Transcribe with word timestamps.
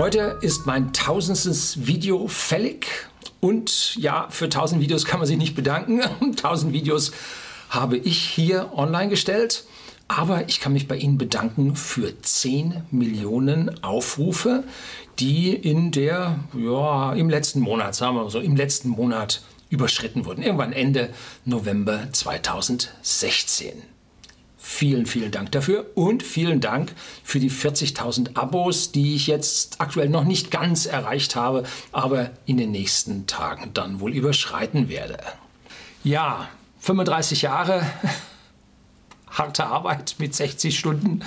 Heute 0.00 0.38
ist 0.40 0.64
mein 0.64 0.94
tausendstes 0.94 1.86
Video 1.86 2.26
fällig 2.26 2.86
und 3.40 3.96
ja, 3.96 4.28
für 4.30 4.48
tausend 4.48 4.80
Videos 4.80 5.04
kann 5.04 5.20
man 5.20 5.26
sich 5.26 5.36
nicht 5.36 5.54
bedanken. 5.54 6.00
Tausend 6.36 6.72
Videos 6.72 7.12
habe 7.68 7.98
ich 7.98 8.18
hier 8.18 8.72
online 8.74 9.10
gestellt. 9.10 9.64
Aber 10.08 10.48
ich 10.48 10.58
kann 10.58 10.72
mich 10.72 10.88
bei 10.88 10.96
Ihnen 10.96 11.18
bedanken 11.18 11.76
für 11.76 12.18
10 12.18 12.84
Millionen 12.90 13.84
Aufrufe, 13.84 14.64
die 15.18 15.52
in 15.52 15.90
der, 15.90 16.38
ja, 16.56 17.12
im 17.12 17.28
letzten 17.28 17.60
Monat, 17.60 17.94
sagen 17.94 18.16
wir 18.16 18.30
so, 18.30 18.40
im 18.40 18.56
letzten 18.56 18.88
Monat 18.88 19.42
überschritten 19.68 20.24
wurden. 20.24 20.42
Irgendwann 20.42 20.72
Ende 20.72 21.10
November 21.44 22.08
2016. 22.10 23.89
Vielen, 24.72 25.04
vielen 25.04 25.32
Dank 25.32 25.50
dafür 25.50 25.84
und 25.94 26.22
vielen 26.22 26.60
Dank 26.60 26.94
für 27.24 27.40
die 27.40 27.50
40.000 27.50 28.36
Abos, 28.36 28.92
die 28.92 29.16
ich 29.16 29.26
jetzt 29.26 29.80
aktuell 29.80 30.08
noch 30.08 30.24
nicht 30.24 30.52
ganz 30.52 30.86
erreicht 30.86 31.34
habe, 31.34 31.64
aber 31.90 32.30
in 32.46 32.56
den 32.56 32.70
nächsten 32.70 33.26
Tagen 33.26 33.72
dann 33.74 33.98
wohl 33.98 34.14
überschreiten 34.14 34.88
werde. 34.88 35.18
Ja, 36.04 36.48
35 36.78 37.42
Jahre 37.42 37.84
harte 39.30 39.66
Arbeit 39.66 40.14
mit 40.18 40.36
60 40.36 40.78
Stunden 40.78 41.24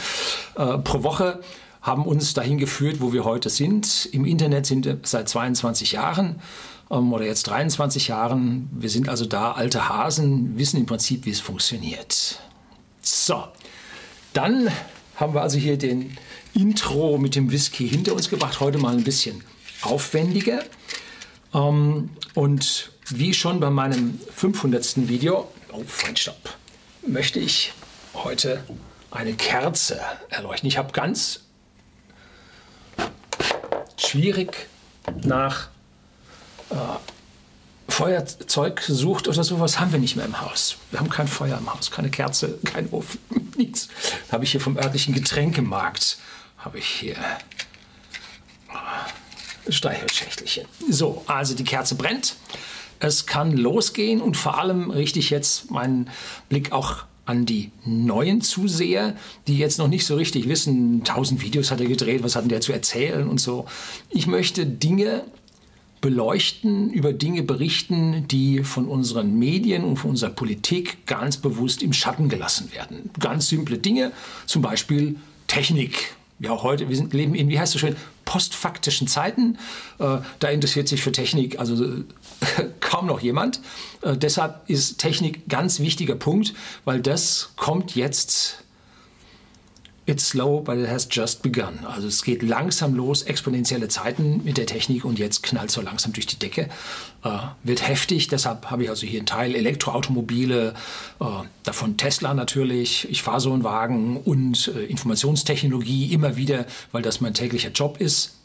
äh, 0.55 0.77
pro 0.77 1.03
Woche 1.03 1.41
haben 1.81 2.05
uns 2.05 2.33
dahin 2.33 2.57
geführt, 2.57 3.01
wo 3.01 3.11
wir 3.11 3.25
heute 3.25 3.49
sind. 3.49 4.07
Im 4.13 4.25
Internet 4.25 4.65
sind 4.65 4.85
wir 4.85 4.99
seit 5.03 5.27
22 5.27 5.91
Jahren 5.91 6.39
ähm, 6.89 7.11
oder 7.11 7.25
jetzt 7.25 7.43
23 7.43 8.07
Jahren. 8.07 8.69
Wir 8.71 8.89
sind 8.89 9.09
also 9.09 9.25
da 9.25 9.51
alte 9.51 9.89
Hasen, 9.89 10.57
wissen 10.57 10.79
im 10.79 10.85
Prinzip, 10.85 11.25
wie 11.25 11.31
es 11.31 11.41
funktioniert. 11.41 12.39
So, 13.05 13.43
dann 14.31 14.71
haben 15.17 15.33
wir 15.33 15.41
also 15.41 15.57
hier 15.57 15.77
den 15.77 16.17
Intro 16.53 17.17
mit 17.17 17.35
dem 17.35 17.51
Whisky 17.51 17.89
hinter 17.89 18.13
uns 18.13 18.29
gebracht. 18.29 18.61
Heute 18.61 18.77
mal 18.77 18.95
ein 18.95 19.03
bisschen 19.03 19.43
aufwendiger. 19.81 20.63
Ähm, 21.53 22.11
und 22.33 22.93
wie 23.09 23.33
schon 23.33 23.59
bei 23.59 23.69
meinem 23.69 24.17
500. 24.33 25.09
Video, 25.09 25.49
oh, 25.73 25.83
Feinstaub, 25.85 26.55
möchte 27.05 27.39
ich 27.39 27.73
heute 28.13 28.63
eine 29.11 29.33
Kerze 29.33 29.99
erleuchten. 30.29 30.69
Ich 30.69 30.77
habe 30.77 30.93
ganz 30.93 31.41
schwierig 33.97 34.67
nach 35.23 35.67
äh, 36.69 36.75
Feuerzeug 37.93 38.87
gesucht 38.87 39.27
oder 39.27 39.43
sowas 39.43 39.79
haben 39.79 39.91
wir 39.91 39.99
nicht 39.99 40.15
mehr 40.15 40.25
im 40.25 40.41
Haus. 40.41 40.77
Wir 40.89 40.99
haben 40.99 41.09
kein 41.09 41.27
Feuer 41.27 41.59
im 41.59 41.71
Haus, 41.71 41.91
keine 41.91 42.09
Kerze, 42.09 42.57
kein 42.65 42.89
Ofen, 42.89 43.19
nichts. 43.55 43.87
Habe 44.31 44.45
ich 44.45 44.51
hier 44.51 44.61
vom 44.61 44.77
örtlichen 44.77 45.13
Getränkemarkt, 45.13 46.17
habe 46.57 46.79
ich 46.79 46.87
hier 46.87 47.15
äh, 48.69 49.71
Streichholzschächtelchen. 49.71 50.65
So, 50.89 51.23
also 51.27 51.53
die 51.53 51.63
Kerze 51.63 51.93
brennt. 51.93 52.35
Es 52.99 53.27
kann 53.27 53.55
losgehen 53.55 54.21
und 54.21 54.37
vor 54.37 54.57
allem 54.57 54.89
richte 54.89 55.19
ich 55.19 55.29
jetzt 55.29 55.69
meinen 55.69 56.09
Blick 56.49 56.71
auch 56.71 57.05
an 57.25 57.45
die 57.45 57.71
neuen 57.85 58.41
Zuseher, 58.41 59.15
die 59.45 59.57
jetzt 59.57 59.77
noch 59.77 59.87
nicht 59.87 60.05
so 60.05 60.15
richtig 60.15 60.49
wissen, 60.49 61.03
tausend 61.03 61.43
Videos 61.43 61.69
hat 61.69 61.79
er 61.79 61.87
gedreht, 61.87 62.23
was 62.23 62.35
hat 62.35 62.49
der 62.49 62.61
zu 62.61 62.73
erzählen 62.73 63.29
und 63.29 63.39
so. 63.39 63.65
Ich 64.09 64.25
möchte 64.25 64.65
Dinge 64.65 65.23
beleuchten, 66.03 66.91
über 66.91 67.13
Dinge 67.13 67.43
berichten, 67.43 68.27
die 68.27 68.65
von 68.65 68.89
unseren 68.89 69.39
Medien 69.39 69.85
und 69.85 69.95
von 69.95 70.09
unserer 70.09 70.31
Politik 70.31 71.07
ganz 71.07 71.37
bewusst 71.37 71.81
im 71.81 71.93
Schatten 71.93 72.27
gelassen 72.27 72.73
werden. 72.73 73.09
Ganz 73.21 73.47
simple 73.47 73.77
Dinge, 73.77 74.11
zum 74.45 74.61
Beispiel 74.61 75.15
Technik. 75.47 76.13
Ja, 76.39 76.61
heute, 76.61 76.89
wir 76.89 76.97
sind, 76.97 77.13
leben 77.13 77.35
in, 77.35 77.47
wie 77.47 77.57
heißt 77.57 77.73
es 77.75 77.79
schön, 77.79 77.95
postfaktischen 78.25 79.07
Zeiten. 79.07 79.57
Äh, 79.97 80.17
da 80.39 80.49
interessiert 80.49 80.89
sich 80.89 81.01
für 81.01 81.13
Technik 81.13 81.57
also 81.57 81.81
äh, 81.81 82.03
kaum 82.81 83.07
noch 83.07 83.21
jemand. 83.21 83.61
Äh, 84.01 84.17
deshalb 84.17 84.69
ist 84.69 84.97
Technik 84.97 85.47
ganz 85.47 85.79
wichtiger 85.79 86.15
Punkt, 86.15 86.53
weil 86.83 86.99
das 86.99 87.51
kommt 87.55 87.95
jetzt 87.95 88.65
It's 90.05 90.27
slow, 90.27 90.59
but 90.59 90.77
it 90.77 90.89
has 90.89 91.07
just 91.09 91.41
begun. 91.43 91.85
Also 91.85 92.09
es 92.09 92.23
geht 92.23 92.43
langsam 92.43 92.93
los, 92.93 93.23
exponentielle 93.23 93.87
Zeiten 93.87 94.41
mit 94.43 94.57
der 94.57 94.65
Technik 94.65 95.05
und 95.05 95.17
jetzt 95.17 95.43
knallt 95.43 95.71
so 95.71 95.79
langsam 95.79 96.11
durch 96.11 96.27
die 96.27 96.37
Decke. 96.37 96.67
Äh, 97.23 97.29
wird 97.63 97.87
heftig, 97.87 98.27
deshalb 98.27 98.69
habe 98.69 98.83
ich 98.83 98.89
also 98.89 99.07
hier 99.07 99.19
einen 99.19 99.25
Teil 99.25 99.55
Elektroautomobile, 99.55 100.73
äh, 101.21 101.25
davon 101.63 101.95
Tesla 101.95 102.33
natürlich. 102.33 103.09
Ich 103.09 103.23
fahre 103.23 103.39
so 103.39 103.53
einen 103.53 103.63
Wagen 103.63 104.17
und 104.17 104.73
äh, 104.75 104.83
Informationstechnologie 104.83 106.11
immer 106.11 106.35
wieder, 106.35 106.65
weil 106.91 107.01
das 107.01 107.21
mein 107.21 107.33
täglicher 107.33 107.71
Job 107.71 108.01
ist. 108.01 108.35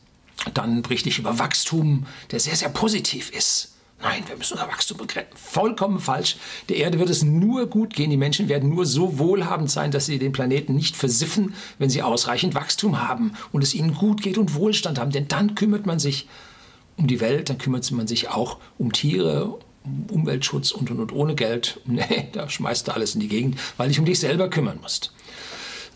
Dann 0.54 0.82
berichte 0.82 1.08
ich 1.08 1.18
über 1.18 1.40
Wachstum, 1.40 2.06
der 2.30 2.38
sehr, 2.38 2.54
sehr 2.54 2.68
positiv 2.68 3.30
ist. 3.30 3.77
Nein, 4.00 4.22
wir 4.28 4.36
müssen 4.36 4.54
unser 4.54 4.68
Wachstum 4.68 4.96
begrenzen. 4.96 5.36
Vollkommen 5.36 5.98
falsch. 5.98 6.36
Der 6.68 6.76
Erde 6.76 7.00
wird 7.00 7.10
es 7.10 7.24
nur 7.24 7.66
gut 7.66 7.94
gehen. 7.94 8.10
Die 8.10 8.16
Menschen 8.16 8.48
werden 8.48 8.70
nur 8.70 8.86
so 8.86 9.18
wohlhabend 9.18 9.70
sein, 9.70 9.90
dass 9.90 10.06
sie 10.06 10.20
den 10.20 10.30
Planeten 10.30 10.74
nicht 10.76 10.96
versiffen, 10.96 11.54
wenn 11.78 11.90
sie 11.90 12.02
ausreichend 12.02 12.54
Wachstum 12.54 13.08
haben 13.08 13.32
und 13.50 13.62
es 13.62 13.74
ihnen 13.74 13.94
gut 13.94 14.22
geht 14.22 14.38
und 14.38 14.54
Wohlstand 14.54 15.00
haben. 15.00 15.10
Denn 15.10 15.26
dann 15.26 15.56
kümmert 15.56 15.84
man 15.84 15.98
sich 15.98 16.28
um 16.96 17.08
die 17.08 17.20
Welt, 17.20 17.48
dann 17.48 17.58
kümmert 17.58 17.90
man 17.90 18.06
sich 18.06 18.28
auch 18.28 18.58
um 18.78 18.92
Tiere, 18.92 19.58
um 19.84 20.06
Umweltschutz 20.10 20.70
und 20.70 20.90
und 20.90 21.00
und 21.00 21.12
ohne 21.12 21.34
Geld. 21.34 21.80
Nee, 21.86 22.28
da 22.32 22.48
schmeißt 22.48 22.86
du 22.86 22.92
alles 22.92 23.14
in 23.14 23.20
die 23.20 23.28
Gegend, 23.28 23.58
weil 23.76 23.88
dich 23.88 23.98
um 23.98 24.04
dich 24.04 24.20
selber 24.20 24.48
kümmern 24.48 24.78
musst. 24.80 25.12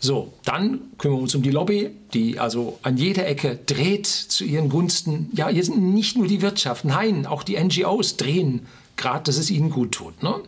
So, 0.03 0.33
dann 0.43 0.81
kümmern 0.97 1.19
wir 1.19 1.23
uns 1.23 1.33
um 1.33 1.43
die 1.43 1.49
Lobby, 1.49 1.89
die 2.13 2.37
also 2.37 2.77
an 2.83 2.97
jeder 2.97 3.25
Ecke 3.25 3.57
dreht 3.65 4.05
zu 4.05 4.43
ihren 4.43 4.67
Gunsten. 4.67 5.29
Ja, 5.33 5.47
hier 5.47 5.63
sind 5.63 5.93
nicht 5.93 6.17
nur 6.17 6.27
die 6.27 6.41
Wirtschaft, 6.41 6.83
nein, 6.83 7.25
auch 7.25 7.41
die 7.41 7.57
NGOs 7.57 8.17
drehen 8.17 8.65
gerade, 8.97 9.23
dass 9.23 9.37
es 9.37 9.49
ihnen 9.49 9.69
gut 9.69 9.93
tut. 9.93 10.21
Ne? 10.21 10.41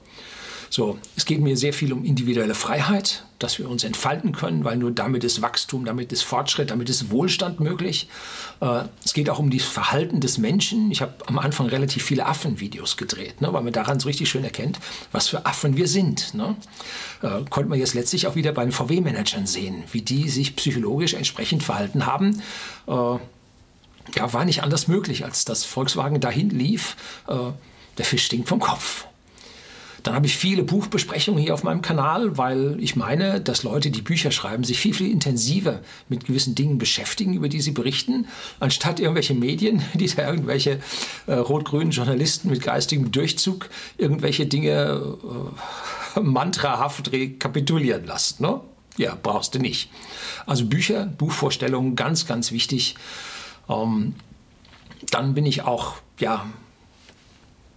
So, 0.75 0.99
es 1.15 1.23
geht 1.23 1.39
mir 1.39 1.55
sehr 1.55 1.71
viel 1.71 1.93
um 1.93 2.03
individuelle 2.03 2.53
Freiheit, 2.53 3.23
dass 3.39 3.59
wir 3.59 3.69
uns 3.69 3.85
entfalten 3.85 4.33
können, 4.33 4.65
weil 4.65 4.75
nur 4.75 4.91
damit 4.91 5.23
ist 5.23 5.41
Wachstum, 5.41 5.85
damit 5.85 6.11
ist 6.11 6.23
Fortschritt, 6.23 6.69
damit 6.69 6.89
ist 6.89 7.11
Wohlstand 7.11 7.61
möglich. 7.61 8.09
Äh, 8.59 8.81
es 9.05 9.13
geht 9.13 9.29
auch 9.29 9.39
um 9.39 9.49
das 9.49 9.63
Verhalten 9.63 10.19
des 10.19 10.37
Menschen. 10.37 10.91
Ich 10.91 11.01
habe 11.01 11.13
am 11.27 11.39
Anfang 11.39 11.67
relativ 11.67 12.03
viele 12.03 12.25
Affenvideos 12.25 12.97
gedreht, 12.97 13.39
ne, 13.39 13.53
weil 13.53 13.63
man 13.63 13.71
daran 13.71 14.01
so 14.01 14.09
richtig 14.09 14.27
schön 14.27 14.43
erkennt, 14.43 14.79
was 15.13 15.29
für 15.29 15.45
Affen 15.45 15.77
wir 15.77 15.87
sind. 15.87 16.33
Ne? 16.33 16.57
Äh, 17.21 17.45
konnte 17.49 17.69
man 17.69 17.79
jetzt 17.79 17.93
letztlich 17.93 18.27
auch 18.27 18.35
wieder 18.35 18.51
bei 18.51 18.63
den 18.65 18.73
VW-Managern 18.73 19.47
sehen, 19.47 19.85
wie 19.93 20.01
die 20.01 20.27
sich 20.27 20.57
psychologisch 20.57 21.13
entsprechend 21.13 21.63
verhalten 21.63 22.05
haben. 22.05 22.41
Äh, 22.87 22.91
ja, 22.91 24.33
war 24.33 24.43
nicht 24.43 24.61
anders 24.61 24.89
möglich, 24.89 25.23
als 25.23 25.45
dass 25.45 25.63
Volkswagen 25.63 26.19
dahin 26.19 26.49
lief. 26.49 26.95
Der 27.27 28.05
Fisch 28.05 28.25
stinkt 28.25 28.49
vom 28.49 28.59
Kopf. 28.59 29.07
Dann 30.05 30.13
habe 30.13 30.27
ich 30.27 30.37
viele 30.37 30.61
Buchbesprechungen 30.61 31.41
hier 31.41 31.55
auf 31.55 31.63
meinem 31.63 31.81
Kanal, 31.81 32.37
weil 32.37 32.77
ich 32.79 32.95
meine, 32.95 33.41
dass 33.41 33.63
Leute, 33.63 33.89
die 33.89 34.03
Bücher 34.03 34.29
schreiben, 34.29 34.63
sich 34.63 34.79
viel, 34.79 34.93
viel 34.93 35.09
intensiver 35.09 35.81
mit 36.09 36.25
gewissen 36.25 36.53
Dingen 36.53 36.77
beschäftigen, 36.77 37.33
über 37.33 37.49
die 37.49 37.59
sie 37.59 37.71
berichten, 37.71 38.27
anstatt 38.59 38.99
irgendwelche 38.99 39.33
Medien, 39.33 39.81
die 39.95 40.05
da 40.05 40.29
irgendwelche 40.29 40.79
äh, 41.25 41.33
rot-grünen 41.33 41.89
Journalisten 41.89 42.51
mit 42.51 42.61
geistigem 42.61 43.11
Durchzug 43.11 43.67
irgendwelche 43.97 44.45
Dinge 44.45 45.17
äh, 46.15 46.19
mantrahaft 46.21 47.11
rekapitulieren 47.11 48.05
lassen. 48.05 48.43
Ne? 48.43 48.61
Ja, 48.97 49.17
brauchst 49.21 49.55
du 49.55 49.59
nicht. 49.59 49.89
Also 50.45 50.67
Bücher, 50.67 51.07
Buchvorstellungen, 51.07 51.95
ganz, 51.95 52.27
ganz 52.27 52.51
wichtig. 52.51 52.95
Ähm, 53.67 54.13
dann 55.09 55.33
bin 55.33 55.47
ich 55.47 55.63
auch, 55.63 55.95
ja, 56.19 56.45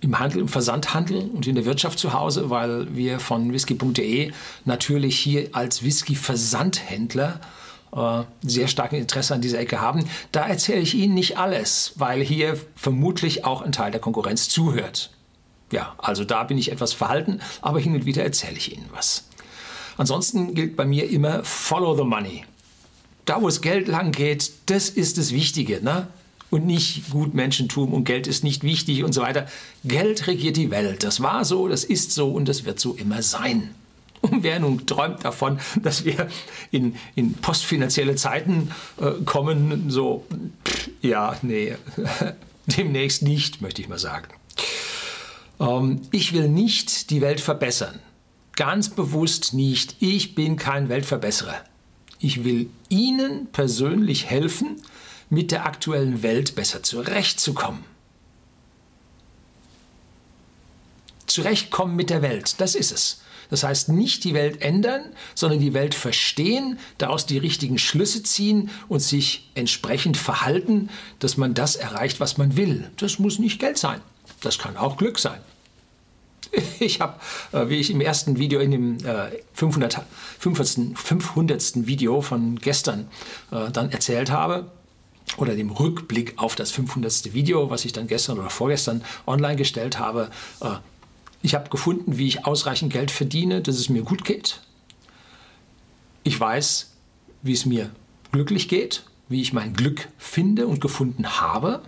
im 0.00 0.18
Handel, 0.18 0.40
im 0.40 0.48
Versandhandel 0.48 1.30
und 1.34 1.46
in 1.46 1.54
der 1.54 1.64
Wirtschaft 1.64 1.98
zu 1.98 2.12
Hause, 2.12 2.50
weil 2.50 2.94
wir 2.94 3.18
von 3.18 3.52
whisky.de 3.52 4.32
natürlich 4.64 5.18
hier 5.18 5.48
als 5.52 5.82
Whisky-Versandhändler 5.82 7.40
äh, 7.92 8.22
sehr 8.42 8.68
starkes 8.68 8.98
Interesse 8.98 9.34
an 9.34 9.40
dieser 9.40 9.58
Ecke 9.58 9.80
haben. 9.80 10.04
Da 10.32 10.46
erzähle 10.46 10.80
ich 10.80 10.94
Ihnen 10.94 11.14
nicht 11.14 11.38
alles, 11.38 11.92
weil 11.96 12.22
hier 12.22 12.56
vermutlich 12.76 13.44
auch 13.44 13.62
ein 13.62 13.72
Teil 13.72 13.90
der 13.90 14.00
Konkurrenz 14.00 14.48
zuhört. 14.48 15.10
Ja, 15.72 15.94
also 15.98 16.24
da 16.24 16.44
bin 16.44 16.58
ich 16.58 16.72
etwas 16.72 16.92
verhalten, 16.92 17.40
aber 17.60 17.80
hin 17.80 17.94
und 17.94 18.06
wieder 18.06 18.22
erzähle 18.22 18.56
ich 18.56 18.72
Ihnen 18.72 18.88
was. 18.92 19.24
Ansonsten 19.96 20.54
gilt 20.54 20.76
bei 20.76 20.84
mir 20.84 21.10
immer 21.10 21.42
Follow 21.44 21.96
the 21.96 22.04
Money. 22.04 22.44
Da, 23.24 23.42
wo 23.42 23.48
es 23.48 23.60
Geld 23.60 23.88
lang 23.88 24.12
geht, 24.12 24.52
das 24.66 24.88
ist 24.88 25.18
das 25.18 25.32
Wichtige. 25.32 25.82
Ne? 25.82 26.06
Und 26.50 26.66
nicht 26.66 27.10
Gutmenschentum 27.10 27.92
und 27.92 28.04
Geld 28.04 28.26
ist 28.26 28.44
nicht 28.44 28.62
wichtig 28.62 29.04
und 29.04 29.12
so 29.12 29.22
weiter. 29.22 29.46
Geld 29.84 30.26
regiert 30.26 30.56
die 30.56 30.70
Welt. 30.70 31.02
Das 31.02 31.20
war 31.22 31.44
so, 31.44 31.68
das 31.68 31.84
ist 31.84 32.12
so 32.12 32.30
und 32.30 32.48
das 32.48 32.64
wird 32.64 32.80
so 32.80 32.94
immer 32.94 33.22
sein. 33.22 33.74
Und 34.20 34.42
wer 34.42 34.58
nun 34.58 34.86
träumt 34.86 35.24
davon, 35.24 35.60
dass 35.82 36.04
wir 36.04 36.28
in, 36.70 36.96
in 37.14 37.34
postfinanzielle 37.34 38.16
Zeiten 38.16 38.70
äh, 39.00 39.12
kommen, 39.24 39.90
so, 39.90 40.24
pff, 40.64 40.90
ja, 41.02 41.36
nee, 41.42 41.76
demnächst 42.66 43.22
nicht, 43.22 43.62
möchte 43.62 43.80
ich 43.80 43.88
mal 43.88 43.98
sagen. 43.98 44.28
Ähm, 45.60 46.02
ich 46.10 46.32
will 46.32 46.48
nicht 46.48 47.10
die 47.10 47.20
Welt 47.20 47.40
verbessern. 47.40 48.00
Ganz 48.56 48.88
bewusst 48.88 49.54
nicht. 49.54 49.96
Ich 50.00 50.34
bin 50.34 50.56
kein 50.56 50.88
Weltverbesserer. 50.88 51.54
Ich 52.18 52.42
will 52.42 52.68
Ihnen 52.88 53.46
persönlich 53.52 54.26
helfen, 54.26 54.82
mit 55.30 55.50
der 55.50 55.66
aktuellen 55.66 56.22
Welt 56.22 56.54
besser 56.54 56.82
zurechtzukommen. 56.82 57.84
Zurechtkommen 61.26 61.94
mit 61.94 62.10
der 62.10 62.22
Welt, 62.22 62.60
das 62.60 62.74
ist 62.74 62.90
es. 62.90 63.22
Das 63.50 63.62
heißt, 63.62 63.88
nicht 63.88 64.24
die 64.24 64.34
Welt 64.34 64.60
ändern, 64.60 65.02
sondern 65.34 65.60
die 65.60 65.74
Welt 65.74 65.94
verstehen, 65.94 66.78
daraus 66.98 67.26
die 67.26 67.38
richtigen 67.38 67.78
Schlüsse 67.78 68.22
ziehen 68.22 68.70
und 68.88 69.00
sich 69.00 69.50
entsprechend 69.54 70.16
verhalten, 70.16 70.90
dass 71.18 71.36
man 71.36 71.54
das 71.54 71.76
erreicht, 71.76 72.20
was 72.20 72.36
man 72.36 72.56
will. 72.56 72.90
Das 72.96 73.18
muss 73.18 73.38
nicht 73.38 73.58
Geld 73.58 73.78
sein. 73.78 74.00
Das 74.40 74.58
kann 74.58 74.76
auch 74.76 74.96
Glück 74.96 75.18
sein. 75.18 75.40
Ich 76.80 77.00
habe, 77.00 77.18
äh, 77.52 77.68
wie 77.68 77.76
ich 77.76 77.90
im 77.90 78.00
ersten 78.00 78.38
Video, 78.38 78.60
in 78.60 78.70
dem 78.70 78.98
500, 79.52 80.02
500. 80.38 80.96
500. 80.96 81.86
Video 81.86 82.20
von 82.20 82.56
gestern 82.56 83.08
äh, 83.50 83.70
dann 83.70 83.90
erzählt 83.90 84.30
habe, 84.30 84.70
oder 85.36 85.54
dem 85.54 85.70
Rückblick 85.70 86.34
auf 86.36 86.54
das 86.54 86.70
500. 86.70 87.32
Video, 87.34 87.70
was 87.70 87.84
ich 87.84 87.92
dann 87.92 88.06
gestern 88.06 88.38
oder 88.38 88.50
vorgestern 88.50 89.04
online 89.26 89.56
gestellt 89.56 89.98
habe, 89.98 90.30
äh, 90.60 90.76
ich 91.42 91.54
habe 91.54 91.70
gefunden, 91.70 92.18
wie 92.18 92.26
ich 92.26 92.46
ausreichend 92.46 92.92
Geld 92.92 93.10
verdiene, 93.10 93.60
dass 93.60 93.76
es 93.76 93.88
mir 93.88 94.02
gut 94.02 94.24
geht. 94.24 94.60
Ich 96.24 96.38
weiß, 96.38 96.90
wie 97.42 97.52
es 97.52 97.64
mir 97.64 97.90
glücklich 98.32 98.68
geht, 98.68 99.04
wie 99.28 99.40
ich 99.40 99.52
mein 99.52 99.74
Glück 99.74 100.08
finde 100.18 100.66
und 100.66 100.80
gefunden 100.80 101.40
habe. 101.40 101.82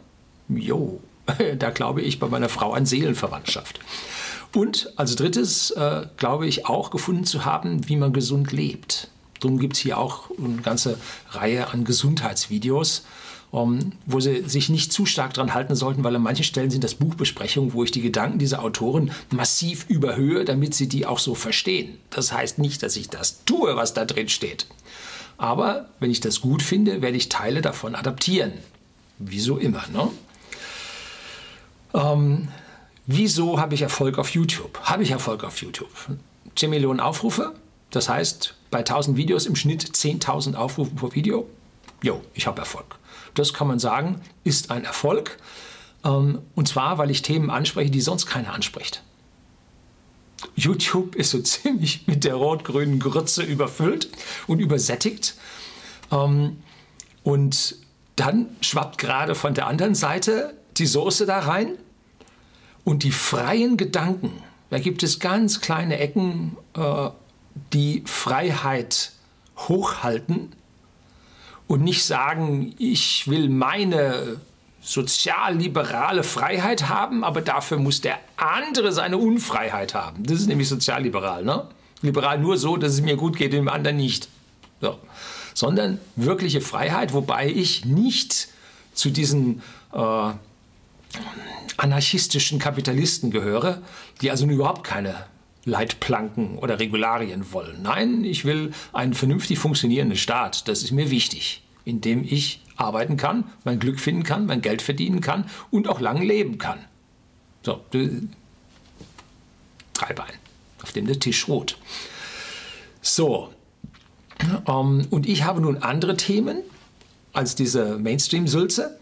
Jo, 0.49 1.01
da 1.59 1.71
glaube 1.71 2.03
ich 2.03 2.19
bei 2.19 2.29
meiner 2.29 2.49
Frau 2.49 2.73
an 2.73 2.87
Seelenverwandtschaft. 2.87 3.81
Und 4.55 4.93
als 4.97 5.17
drittes 5.17 5.71
äh, 5.73 6.07
glaube 6.17 6.47
ich 6.47 6.67
auch 6.67 6.91
gefunden 6.91 7.25
zu 7.25 7.45
haben, 7.45 7.89
wie 7.89 7.97
man 7.97 8.13
gesund 8.13 8.53
lebt. 8.53 9.09
Darum 9.41 9.59
gibt 9.59 9.75
es 9.75 9.81
hier 9.81 9.99
auch 9.99 10.31
eine 10.39 10.61
ganze 10.63 10.99
Reihe 11.31 11.69
an 11.69 11.85
Gesundheitsvideos, 11.85 13.05
um, 13.51 13.93
wo 14.07 14.21
sie 14.21 14.49
sich 14.49 14.69
nicht 14.69 14.93
zu 14.93 15.07
stark 15.07 15.35
dran 15.35 15.55
halten 15.55 15.75
sollten, 15.75 16.05
weil 16.05 16.15
an 16.15 16.23
manchen 16.23 16.45
Stellen 16.45 16.71
sind 16.71 16.85
das 16.85 16.95
Buchbesprechungen, 16.95 17.73
wo 17.73 17.83
ich 17.83 17.91
die 17.91 18.01
Gedanken 18.01 18.39
dieser 18.39 18.63
Autoren 18.63 19.11
massiv 19.31 19.87
überhöhe, 19.89 20.45
damit 20.45 20.75
sie 20.75 20.89
die 20.89 21.07
auch 21.07 21.19
so 21.19 21.35
verstehen. 21.35 21.99
Das 22.11 22.33
heißt 22.33 22.59
nicht, 22.59 22.83
dass 22.83 22.97
ich 22.97 23.09
das 23.09 23.45
tue, 23.45 23.77
was 23.77 23.93
da 23.93 24.05
drin 24.05 24.29
steht. 24.29 24.67
Aber 25.37 25.89
wenn 25.99 26.11
ich 26.11 26.21
das 26.21 26.41
gut 26.41 26.63
finde, 26.63 27.03
werde 27.03 27.17
ich 27.17 27.29
Teile 27.29 27.61
davon 27.61 27.95
adaptieren. 27.95 28.53
Wieso 29.19 29.59
immer, 29.59 29.85
ne? 29.93 30.09
Ähm, 31.93 32.49
wieso 33.07 33.59
habe 33.59 33.75
ich 33.75 33.83
Erfolg 33.83 34.19
auf 34.19 34.31
YouTube? 34.31 34.79
Habe 34.83 35.03
ich 35.03 35.11
Erfolg 35.11 35.43
auf 35.43 35.61
YouTube? 35.61 35.91
10 36.55 36.71
Millionen 36.71 37.01
Aufrufe, 37.01 37.55
das 37.91 38.09
heißt 38.09 38.55
bei 38.71 38.79
1000 38.79 39.17
Videos 39.17 39.47
im 39.47 39.57
Schnitt 39.57 39.83
10.000 39.83 40.55
Aufrufe 40.55 40.95
pro 40.95 41.15
Video. 41.15 41.49
Jo, 42.03 42.23
ich 42.35 42.47
habe 42.47 42.61
Erfolg. 42.61 42.99
Das 43.35 43.53
kann 43.53 43.69
man 43.69 43.79
sagen, 43.79 44.21
ist 44.45 44.71
ein 44.71 44.85
Erfolg. 44.85 45.39
Ähm, 46.05 46.41
und 46.55 46.69
zwar, 46.69 46.99
weil 46.99 47.11
ich 47.11 47.23
Themen 47.23 47.51
anspreche, 47.51 47.91
die 47.91 48.01
sonst 48.01 48.27
keiner 48.27 48.53
anspricht. 48.53 49.03
YouTube 50.57 51.15
ist 51.15 51.31
so 51.31 51.39
ziemlich 51.43 52.07
mit 52.07 52.25
der 52.25 52.35
rot-grünen 52.35 52.99
Grütze 52.99 53.43
überfüllt 53.43 54.09
und 54.47 54.61
übersättigt. 54.61 55.35
Ähm, 56.11 56.63
und 57.23 57.77
dann 58.17 58.49
schwappt 58.61 58.99
gerade 58.99 59.35
von 59.35 59.55
der 59.55 59.67
anderen 59.67 59.95
Seite 59.95 60.55
die 60.77 60.87
Soße 60.87 61.27
da 61.27 61.41
rein 61.41 61.75
und 62.85 63.03
die 63.03 63.13
freien 63.13 63.77
Gedanken. 63.77 64.43
Da 64.71 64.79
gibt 64.79 65.03
es 65.03 65.19
ganz 65.19 65.61
kleine 65.61 65.99
Ecken, 65.99 66.57
äh, 66.75 67.11
die 67.73 68.03
Freiheit 68.07 69.13
hochhalten 69.57 70.53
und 71.71 71.85
nicht 71.85 72.05
sagen, 72.05 72.75
ich 72.79 73.29
will 73.29 73.49
meine 73.49 74.41
sozialliberale 74.83 76.25
Freiheit 76.25 76.89
haben, 76.89 77.23
aber 77.23 77.43
dafür 77.43 77.79
muss 77.79 78.01
der 78.01 78.19
andere 78.37 78.91
seine 78.91 79.19
Unfreiheit 79.19 79.95
haben. 79.95 80.25
Das 80.25 80.41
ist 80.41 80.49
nämlich 80.49 80.69
sozialliberal. 80.69 81.45
Ne? 81.45 81.69
Liberal 82.03 82.41
nur 82.41 82.59
so, 82.59 82.77
dass 82.77 82.95
es 82.95 83.03
mir 83.03 83.15
gut 83.15 83.37
geht, 83.37 83.53
dem 83.53 83.69
anderen 83.69 83.99
nicht. 83.99 84.27
So. 84.81 84.99
Sondern 85.55 86.01
wirkliche 86.17 86.61
Freiheit, 86.61 87.13
wobei 87.13 87.49
ich 87.49 87.85
nicht 87.85 88.49
zu 88.93 89.11
diesen 89.11 89.63
äh, 89.93 90.33
anarchistischen 91.77 92.59
Kapitalisten 92.59 93.31
gehöre, 93.31 93.81
die 94.23 94.33
also 94.33 94.45
überhaupt 94.45 94.83
keine 94.83 95.15
Leitplanken 95.65 96.59
oder 96.59 96.79
Regularien 96.79 97.53
wollen. 97.53 97.83
Nein, 97.83 98.25
ich 98.25 98.45
will 98.45 98.73
einen 98.93 99.15
vernünftig 99.15 99.59
funktionierenden 99.59 100.17
Staat. 100.17 100.69
Das 100.69 100.83
ist 100.83 100.91
mir 100.91 101.11
wichtig, 101.11 101.63
in 101.85 102.01
dem 102.01 102.25
ich 102.25 102.63
arbeiten 102.77 103.17
kann, 103.17 103.45
mein 103.65 103.79
Glück 103.79 104.01
finden 104.01 104.23
kann, 104.23 104.47
mein 104.47 104.63
Geld 104.63 104.81
verdienen 104.81 105.21
kann 105.21 105.45
und 105.71 105.87
auch 105.89 106.01
lang 106.01 106.23
leben 106.23 106.59
kann. 106.59 106.79
So, 107.63 107.85
Dreibein, 109.93 110.33
auf 110.83 110.93
dem 110.93 111.07
der 111.07 111.21
Tisch 111.21 111.47
ruht. 111.47 111.77
So, 113.03 113.53
ähm, 114.67 115.07
und 115.11 115.29
ich 115.29 115.45
habe 115.45 115.61
nun 115.61 115.79
andere 115.79 116.17
Themen 116.17 116.63
als 117.33 117.55
diese 117.55 117.99
Mainstream-Sülze. 117.99 118.99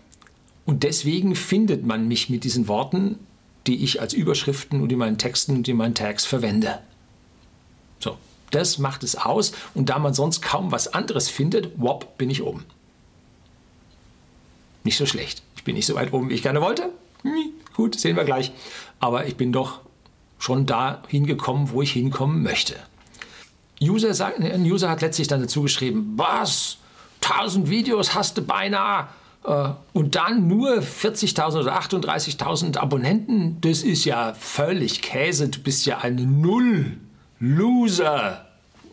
Und 0.67 0.83
deswegen 0.83 1.35
findet 1.35 1.87
man 1.87 2.09
mich 2.09 2.29
mit 2.29 2.45
diesen 2.45 2.69
Worten 2.69 3.19
die 3.69 3.85
ich 3.85 4.00
als 4.00 4.15
Überschriften 4.15 4.81
und 4.81 4.91
in 4.91 4.99
meinen 4.99 5.19
Texten 5.19 5.55
und 5.56 5.69
in 5.69 5.76
meinen 5.76 5.94
Tags 5.94 6.25
verwende. 6.25 6.81
So, 8.00 8.17
das 8.50 8.79
macht 8.79 9.05
es 9.05 9.15
aus 9.15 9.53
und 9.75 9.91
da 9.91 9.99
man 9.99 10.15
sonst 10.15 10.41
kaum 10.41 10.73
was 10.73 10.88
anderes 10.88 11.29
findet, 11.29 11.79
wop, 11.79 12.19
bin 12.19 12.31
ich 12.31 12.43
oben. 12.43 12.65
Nicht 14.85 14.97
so 14.97 15.06
schlecht. 15.06 15.43
Ich 15.56 15.65
bin 15.65 15.75
nicht 15.75 15.87
so 15.87 15.94
weit 15.94 16.12
oben, 16.12 16.31
wie 16.31 16.35
ich 16.35 16.43
gerne 16.43 16.62
wollte. 16.62 16.91
Hm, 17.23 17.53
gut, 17.75 17.99
sehen 17.99 18.17
wir 18.17 18.25
gleich. 18.25 18.53
Aber 19.00 19.26
ich 19.26 19.37
bin 19.37 19.53
doch 19.53 19.81
schon 20.38 20.67
da 20.67 21.03
hingekommen, 21.09 21.71
wo 21.71 21.82
ich 21.82 21.93
hinkommen 21.93 22.43
möchte. 22.43 22.75
User 23.81 24.14
sagt, 24.14 24.41
ein 24.41 24.62
User 24.62 24.88
hat 24.88 25.03
letztlich 25.03 25.29
dann 25.29 25.41
dazu 25.41 25.62
geschrieben, 25.62 26.14
was? 26.17 26.79
1000 27.23 27.69
Videos 27.69 28.14
hast 28.14 28.38
du 28.38 28.43
beinahe. 28.43 29.09
Äh, 29.44 29.70
und 29.93 30.14
dann 30.14 30.46
nur 30.46 30.79
40.000 30.79 31.61
oder 31.61 31.79
38.000 31.81 32.76
Abonnenten, 32.79 33.61
das 33.61 33.82
ist 33.82 34.05
ja 34.05 34.35
völlig 34.35 35.02
Käse. 35.02 35.49
Du 35.49 35.61
bist 35.61 35.87
ja 35.87 35.99
ein 35.99 36.40
Null-Loser. 36.40 36.96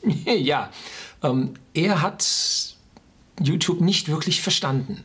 ja, 0.25 0.69
ähm, 1.23 1.53
er 1.73 2.01
hat 2.01 2.25
YouTube 3.41 3.81
nicht 3.81 4.07
wirklich 4.07 4.41
verstanden. 4.41 5.03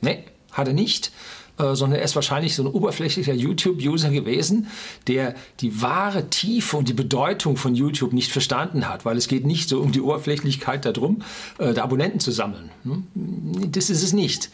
Ne, 0.00 0.24
hat 0.52 0.68
er 0.68 0.74
nicht. 0.74 1.12
Äh, 1.58 1.74
sondern 1.74 1.98
er 1.98 2.04
ist 2.04 2.14
wahrscheinlich 2.14 2.54
so 2.54 2.62
ein 2.62 2.68
oberflächlicher 2.68 3.34
YouTube-User 3.34 4.10
gewesen, 4.10 4.68
der 5.08 5.34
die 5.60 5.82
wahre 5.82 6.30
Tiefe 6.30 6.76
und 6.76 6.88
die 6.88 6.94
Bedeutung 6.94 7.56
von 7.56 7.74
YouTube 7.74 8.12
nicht 8.12 8.30
verstanden 8.30 8.88
hat, 8.88 9.04
weil 9.04 9.16
es 9.16 9.26
geht 9.26 9.44
nicht 9.44 9.68
so 9.68 9.80
um 9.80 9.90
die 9.90 10.00
Oberflächlichkeit 10.00 10.84
darum, 10.84 11.22
äh, 11.58 11.74
da 11.74 11.82
Abonnenten 11.82 12.20
zu 12.20 12.30
sammeln. 12.30 12.70
Hm? 12.84 13.72
Das 13.72 13.90
ist 13.90 14.04
es 14.04 14.12
nicht. 14.12 14.50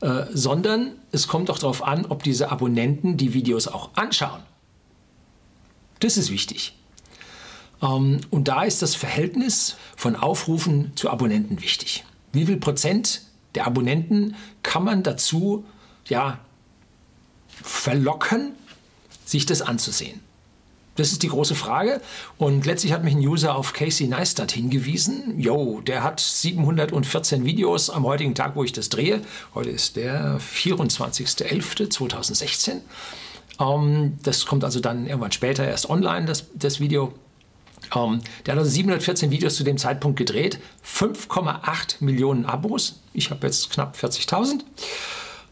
Äh, 0.00 0.24
sondern 0.32 0.92
es 1.12 1.28
kommt 1.28 1.48
auch 1.50 1.58
darauf 1.58 1.84
an, 1.84 2.06
ob 2.06 2.24
diese 2.24 2.50
Abonnenten 2.50 3.16
die 3.16 3.34
Videos 3.34 3.68
auch 3.68 3.90
anschauen. 3.94 4.42
Das 6.00 6.16
ist 6.16 6.30
wichtig. 6.30 6.76
Ähm, 7.82 8.20
und 8.30 8.48
da 8.48 8.64
ist 8.64 8.82
das 8.82 8.96
Verhältnis 8.96 9.76
von 9.96 10.16
Aufrufen 10.16 10.92
zu 10.96 11.08
Abonnenten 11.08 11.62
wichtig. 11.62 12.04
Wie 12.32 12.46
viel 12.46 12.56
Prozent 12.56 13.22
der 13.54 13.66
Abonnenten 13.66 14.34
kann 14.62 14.84
man 14.84 15.02
dazu 15.02 15.64
ja, 16.06 16.40
verlocken, 17.68 18.54
sich 19.24 19.46
das 19.46 19.62
anzusehen? 19.62 20.20
Das 20.96 21.12
ist 21.12 21.22
die 21.22 21.28
große 21.28 21.54
Frage. 21.54 22.00
Und 22.38 22.66
letztlich 22.66 22.92
hat 22.92 23.04
mich 23.04 23.14
ein 23.14 23.20
User 23.20 23.54
auf 23.54 23.72
Casey 23.72 24.08
Neistat 24.08 24.50
hingewiesen. 24.50 25.38
Jo, 25.38 25.80
der 25.80 26.02
hat 26.02 26.18
714 26.18 27.44
Videos 27.44 27.88
am 27.88 28.04
heutigen 28.04 28.34
Tag, 28.34 28.56
wo 28.56 28.64
ich 28.64 28.72
das 28.72 28.88
drehe. 28.88 29.22
Heute 29.54 29.70
ist 29.70 29.94
der 29.94 30.40
24.11.2016. 30.40 32.80
Ähm, 33.60 34.18
das 34.24 34.44
kommt 34.44 34.64
also 34.64 34.80
dann 34.80 35.06
irgendwann 35.06 35.30
später 35.30 35.64
erst 35.64 35.88
online, 35.88 36.26
das, 36.26 36.46
das 36.54 36.80
Video. 36.80 37.14
Ähm, 37.94 38.20
der 38.44 38.54
hat 38.54 38.58
also 38.58 38.70
714 38.70 39.30
Videos 39.30 39.54
zu 39.54 39.62
dem 39.62 39.78
Zeitpunkt 39.78 40.18
gedreht, 40.18 40.58
5,8 40.84 41.98
Millionen 42.00 42.44
Abos. 42.44 43.02
Ich 43.12 43.30
habe 43.30 43.46
jetzt 43.46 43.70
knapp 43.70 43.96
40.000. 43.96 44.62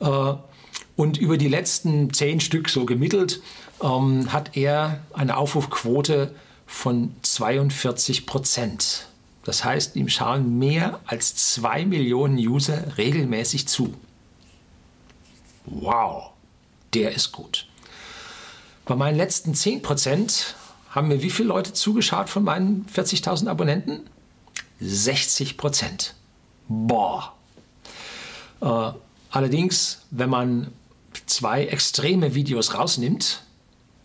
Äh, 0.00 0.36
und 0.96 1.18
über 1.18 1.36
die 1.36 1.48
letzten 1.48 2.12
zehn 2.12 2.40
Stück 2.40 2.68
so 2.68 2.86
gemittelt 2.86 3.40
ähm, 3.82 4.32
hat 4.32 4.56
er 4.56 5.00
eine 5.12 5.36
Aufrufquote 5.36 6.34
von 6.66 7.14
42 7.22 8.26
Prozent. 8.26 9.06
Das 9.44 9.64
heißt, 9.64 9.94
ihm 9.94 10.08
schauen 10.08 10.58
mehr 10.58 11.00
als 11.06 11.36
zwei 11.36 11.84
Millionen 11.84 12.36
User 12.36 12.96
regelmäßig 12.98 13.68
zu. 13.68 13.94
Wow, 15.66 16.30
der 16.94 17.12
ist 17.12 17.30
gut. 17.30 17.68
Bei 18.86 18.96
meinen 18.96 19.16
letzten 19.16 19.54
10 19.54 19.82
Prozent 19.82 20.56
haben 20.90 21.08
mir 21.08 21.22
wie 21.22 21.30
viele 21.30 21.48
Leute 21.48 21.72
zugeschaut 21.72 22.28
von 22.28 22.42
meinen 22.42 22.86
40.000 22.92 23.48
Abonnenten? 23.48 24.00
60 24.80 25.56
Prozent. 25.56 26.14
Boah. 26.68 27.34
Äh, 28.60 28.92
allerdings, 29.30 30.02
wenn 30.10 30.30
man 30.30 30.72
zwei 31.26 31.66
extreme 31.66 32.34
Videos 32.34 32.74
rausnimmt, 32.74 33.42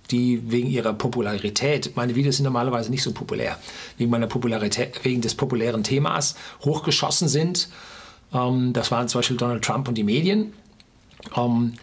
die 0.09 0.51
wegen 0.51 0.67
ihrer 0.67 0.93
Popularität, 0.93 1.95
meine 1.95 2.15
Videos 2.15 2.37
sind 2.37 2.43
normalerweise 2.43 2.91
nicht 2.91 3.03
so 3.03 3.13
populär, 3.13 3.57
wegen 3.97 4.11
meiner 4.11 4.27
Popularität, 4.27 5.03
wegen 5.03 5.21
des 5.21 5.35
populären 5.35 5.83
Themas 5.83 6.35
hochgeschossen 6.65 7.27
sind. 7.27 7.69
Ähm, 8.33 8.73
das 8.73 8.91
waren 8.91 9.07
zum 9.07 9.19
Beispiel 9.19 9.37
Donald 9.37 9.63
Trump 9.63 9.87
und 9.87 9.95
die 9.95 10.03
Medien. 10.03 10.53
Ähm, 11.35 11.73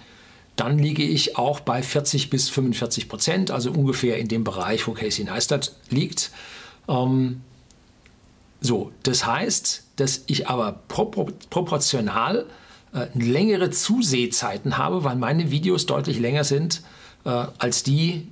dann 0.57 0.79
liege 0.79 1.05
ich 1.05 1.39
auch 1.39 1.61
bei 1.61 1.83
40 1.83 2.31
bis 2.31 2.49
45 2.49 3.09
Prozent, 3.09 3.51
also 3.51 3.71
ungefähr 3.71 4.19
in 4.19 4.29
dem 4.29 4.45
Bereich, 4.45 4.87
wo 4.87 4.93
Casey 4.93 5.25
Neistat 5.25 5.73
liegt. 5.89 6.33
Ähm, 6.89 7.43
so, 8.61 8.91
das 9.05 9.25
heißt, 9.25 9.85
dass 9.97 10.25
ich 10.27 10.49
aber 10.49 10.81
propor 10.89 11.29
proportional 11.49 12.47
äh, 12.93 13.07
längere 13.15 13.71
Zusehzeiten 13.71 14.79
habe, 14.79 15.05
weil 15.05 15.17
meine 15.17 15.51
Videos 15.51 15.87
deutlich 15.87 16.19
länger 16.19 16.45
sind 16.45 16.83
äh, 17.25 17.47
als 17.59 17.83
die 17.83 18.29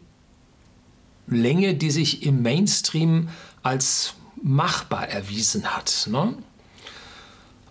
Länge, 1.27 1.75
die 1.75 1.91
sich 1.91 2.25
im 2.25 2.43
Mainstream 2.43 3.29
als 3.63 4.15
machbar 4.43 5.09
erwiesen 5.09 5.65
hat. 5.65 6.09
Ne? 6.11 6.35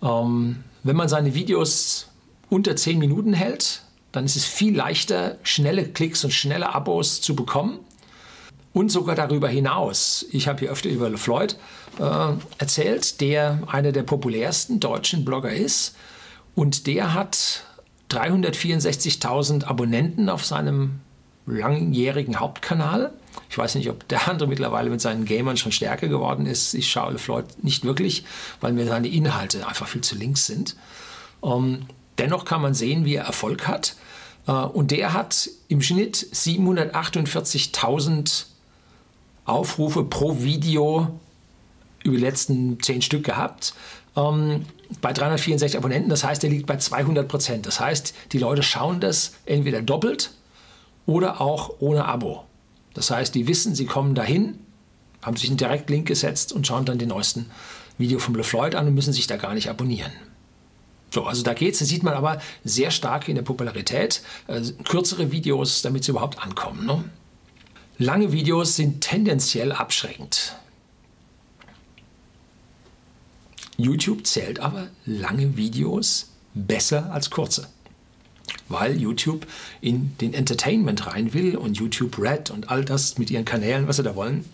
Ähm, 0.02 0.64
wenn 0.84 0.96
man 0.96 1.08
seine 1.08 1.34
Videos 1.34 2.10
unter 2.50 2.76
10 2.76 3.00
Minuten 3.00 3.34
hält, 3.34 3.82
dann 4.12 4.26
ist 4.26 4.36
es 4.36 4.46
viel 4.46 4.76
leichter, 4.76 5.38
schnelle 5.44 5.86
Klicks 5.86 6.24
und 6.24 6.32
schnelle 6.32 6.74
Abos 6.74 7.22
zu 7.22 7.36
bekommen. 7.36 7.80
Und 8.74 8.90
sogar 8.90 9.16
darüber 9.16 9.48
hinaus. 9.48 10.26
Ich 10.32 10.50
habe 10.50 10.60
hier 10.60 10.70
öfter 10.70 10.90
über 10.90 11.10
LeFloid 11.10 11.58
äh, 11.98 12.34
erzählt, 12.58 13.22
der 13.22 13.60
einer 13.68 13.94
der 13.94 14.04
populärsten 14.04 14.82
deutschen 14.82 15.24
Blogger 15.24 15.54
ist. 15.54 15.96
Und 16.56 16.88
der 16.88 17.14
hat 17.14 17.64
364.000 18.10 19.66
Abonnenten 19.66 20.30
auf 20.30 20.46
seinem 20.46 21.02
langjährigen 21.46 22.40
Hauptkanal. 22.40 23.12
Ich 23.50 23.58
weiß 23.58 23.76
nicht, 23.76 23.90
ob 23.90 24.08
der 24.08 24.30
andere 24.30 24.48
mittlerweile 24.48 24.90
mit 24.90 25.02
seinen 25.02 25.26
Gamern 25.26 25.58
schon 25.58 25.74
stärker 25.74 26.08
geworden 26.08 26.46
ist. 26.46 26.74
Ich 26.74 26.90
schaue 26.90 27.18
Floyd 27.18 27.46
nicht 27.62 27.84
wirklich, 27.84 28.24
weil 28.62 28.72
mir 28.74 28.88
seine 28.88 29.10
Inhalte 29.10 29.68
einfach 29.68 29.88
viel 29.88 30.02
zu 30.02 30.16
links 30.16 30.48
sind. 30.48 30.76
Ähm, 31.44 31.88
dennoch 32.18 32.46
kann 32.46 32.62
man 32.62 32.74
sehen, 32.74 33.04
wie 33.06 33.16
er 33.16 33.26
Erfolg 33.26 33.68
hat. 33.68 33.96
Äh, 34.48 34.52
und 34.52 34.92
der 34.92 35.14
hat 35.14 35.50
im 35.68 35.82
Schnitt 35.82 36.16
748.000 36.34 38.46
Aufrufe 39.46 40.04
pro 40.04 40.42
Video 40.42 41.20
über 42.04 42.16
die 42.16 42.24
letzten 42.24 42.82
zehn 42.82 43.02
Stück 43.02 43.26
gehabt. 43.26 43.74
Ähm, 44.16 44.66
bei 45.02 45.14
364 45.14 45.78
Abonnenten, 45.78 46.10
das 46.10 46.24
heißt, 46.24 46.44
er 46.44 46.50
liegt 46.50 46.68
bei 46.68 46.78
200 46.78 47.28
Prozent. 47.28 47.66
Das 47.66 47.80
heißt, 47.80 48.14
die 48.32 48.38
Leute 48.38 48.64
schauen 48.64 49.00
das 49.00 49.34
entweder 49.46 49.82
doppelt 49.82 50.32
oder 51.06 51.42
auch 51.42 51.76
ohne 51.80 52.06
Abo. 52.06 52.46
Das 52.94 53.12
heißt, 53.12 53.36
die 53.36 53.48
wissen, 53.48 53.76
sie 53.76 53.86
kommen 53.86 54.16
dahin, 54.16 54.60
haben 55.22 55.36
sich 55.36 55.50
einen 55.50 55.58
Direktlink 55.58 56.08
gesetzt 56.08 56.54
und 56.54 56.66
schauen 56.66 56.86
dann 56.86 56.98
den 56.98 57.10
neuesten 57.10 57.50
Video 57.98 58.20
von 58.20 58.36
LeFloid 58.36 58.76
an 58.76 58.88
und 58.88 58.94
müssen 58.94 59.14
sich 59.14 59.28
da 59.28 59.38
gar 59.38 59.54
nicht 59.54 59.70
abonnieren. 59.70 60.12
So, 61.12 61.24
also 61.24 61.44
da 61.44 61.54
geht's. 61.54 61.80
Da 61.80 61.86
sieht 61.86 62.04
man 62.04 62.14
aber 62.14 62.42
sehr 62.64 62.92
stark 62.92 63.28
in 63.30 63.36
der 63.36 63.42
Popularität. 63.42 64.22
Äh, 64.48 64.62
kürzere 64.84 65.32
Videos, 65.32 65.82
damit 65.82 66.04
sie 66.04 66.12
überhaupt 66.12 66.44
ankommen. 66.44 66.86
Ne? 66.86 67.04
Lange 67.98 68.32
Videos 68.34 68.76
sind 68.76 69.02
tendenziell 69.02 69.72
abschreckend. 69.72 70.58
YouTube 73.78 74.26
zählt 74.26 74.60
aber 74.60 74.88
lange 75.06 75.58
Videos 75.58 76.30
besser 76.54 77.12
als 77.12 77.30
kurze 77.30 77.68
weil 78.68 79.00
YouTube 79.00 79.46
in 79.82 80.18
den 80.20 80.34
Entertainment 80.34 81.08
rein 81.08 81.34
will 81.34 81.56
und 81.56 81.78
YouTube 81.78 82.18
Red 82.20 82.52
und 82.52 82.70
all 82.70 82.84
das 82.84 83.18
mit 83.18 83.30
ihren 83.32 83.46
Kanälen, 83.46 83.88
was 83.88 83.98
sie 83.98 84.04
da 84.04 84.16
wollen. 84.16 84.46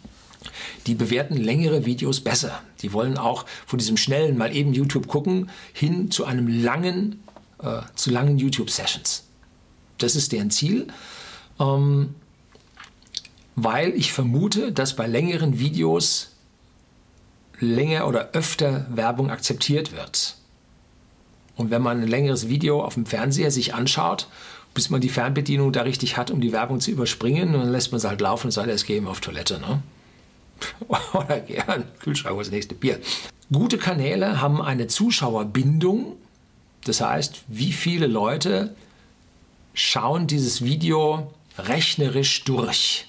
Die 0.88 0.96
bewerten 0.96 1.38
längere 1.38 1.86
Videos 1.86 2.22
besser. 2.22 2.62
Die 2.82 2.94
wollen 2.94 3.18
auch 3.18 3.46
von 3.66 3.78
diesem 3.80 3.98
schnellen 3.98 4.38
mal 4.38 4.56
eben 4.56 4.74
YouTube 4.74 5.08
gucken 5.08 5.50
hin 5.74 6.10
zu 6.10 6.26
einem 6.26 6.48
langen, 6.48 7.24
äh, 7.62 7.82
zu 7.96 8.10
langen 8.10 8.40
YouTube-Sessions. 8.40 9.26
Das 10.00 10.16
ist 10.16 10.32
deren 10.32 10.50
Ziel, 10.50 10.88
ähm, 11.60 12.16
weil 13.56 13.94
ich 13.94 14.12
vermute, 14.12 14.72
dass 14.72 14.96
bei 14.96 15.06
längeren 15.06 15.60
Videos 15.60 16.31
länger 17.62 18.08
oder 18.08 18.32
öfter 18.34 18.86
Werbung 18.90 19.30
akzeptiert 19.30 19.94
wird. 19.94 20.36
Und 21.56 21.70
wenn 21.70 21.82
man 21.82 22.02
ein 22.02 22.08
längeres 22.08 22.50
Video 22.50 22.84
auf 22.84 22.96
dem 22.96 23.06
Fernseher 23.06 23.52
sich 23.52 23.74
anschaut, 23.74 24.28
bis 24.74 24.90
man 24.90 25.02
die 25.02 25.10
Fernbedienung 25.10 25.72
da 25.72 25.82
richtig 25.82 26.18
hat, 26.18 26.32
um 26.32 26.42
die 26.42 26.52
Werbung 26.52 26.80
zu 26.80 26.92
überspringen, 26.92 27.54
dann 27.54 27.72
lässt 27.72 27.92
man 27.92 27.98
es 27.98 28.06
halt 28.06 28.22
laufen 28.22 28.48
und 28.48 28.52
sagt, 28.52 28.68
es 28.70 28.86
geht 28.86 28.98
eben 28.98 29.08
auf 29.08 29.20
Toilette. 29.20 29.60
Ne? 29.60 29.84
Oder 31.14 31.40
gern, 31.40 31.84
Kühlschrank, 32.00 32.38
das 32.38 32.52
nächste 32.52 32.74
Bier. 32.74 33.00
Gute 33.52 33.78
Kanäle 33.78 34.42
haben 34.42 34.62
eine 34.62 34.88
Zuschauerbindung. 34.88 36.16
Das 36.86 37.02
heißt, 37.02 37.44
wie 37.48 37.74
viele 37.74 38.08
Leute 38.08 38.76
schauen 39.74 40.28
dieses 40.28 40.64
Video 40.64 41.32
rechnerisch 41.58 42.44
durch. 42.46 43.08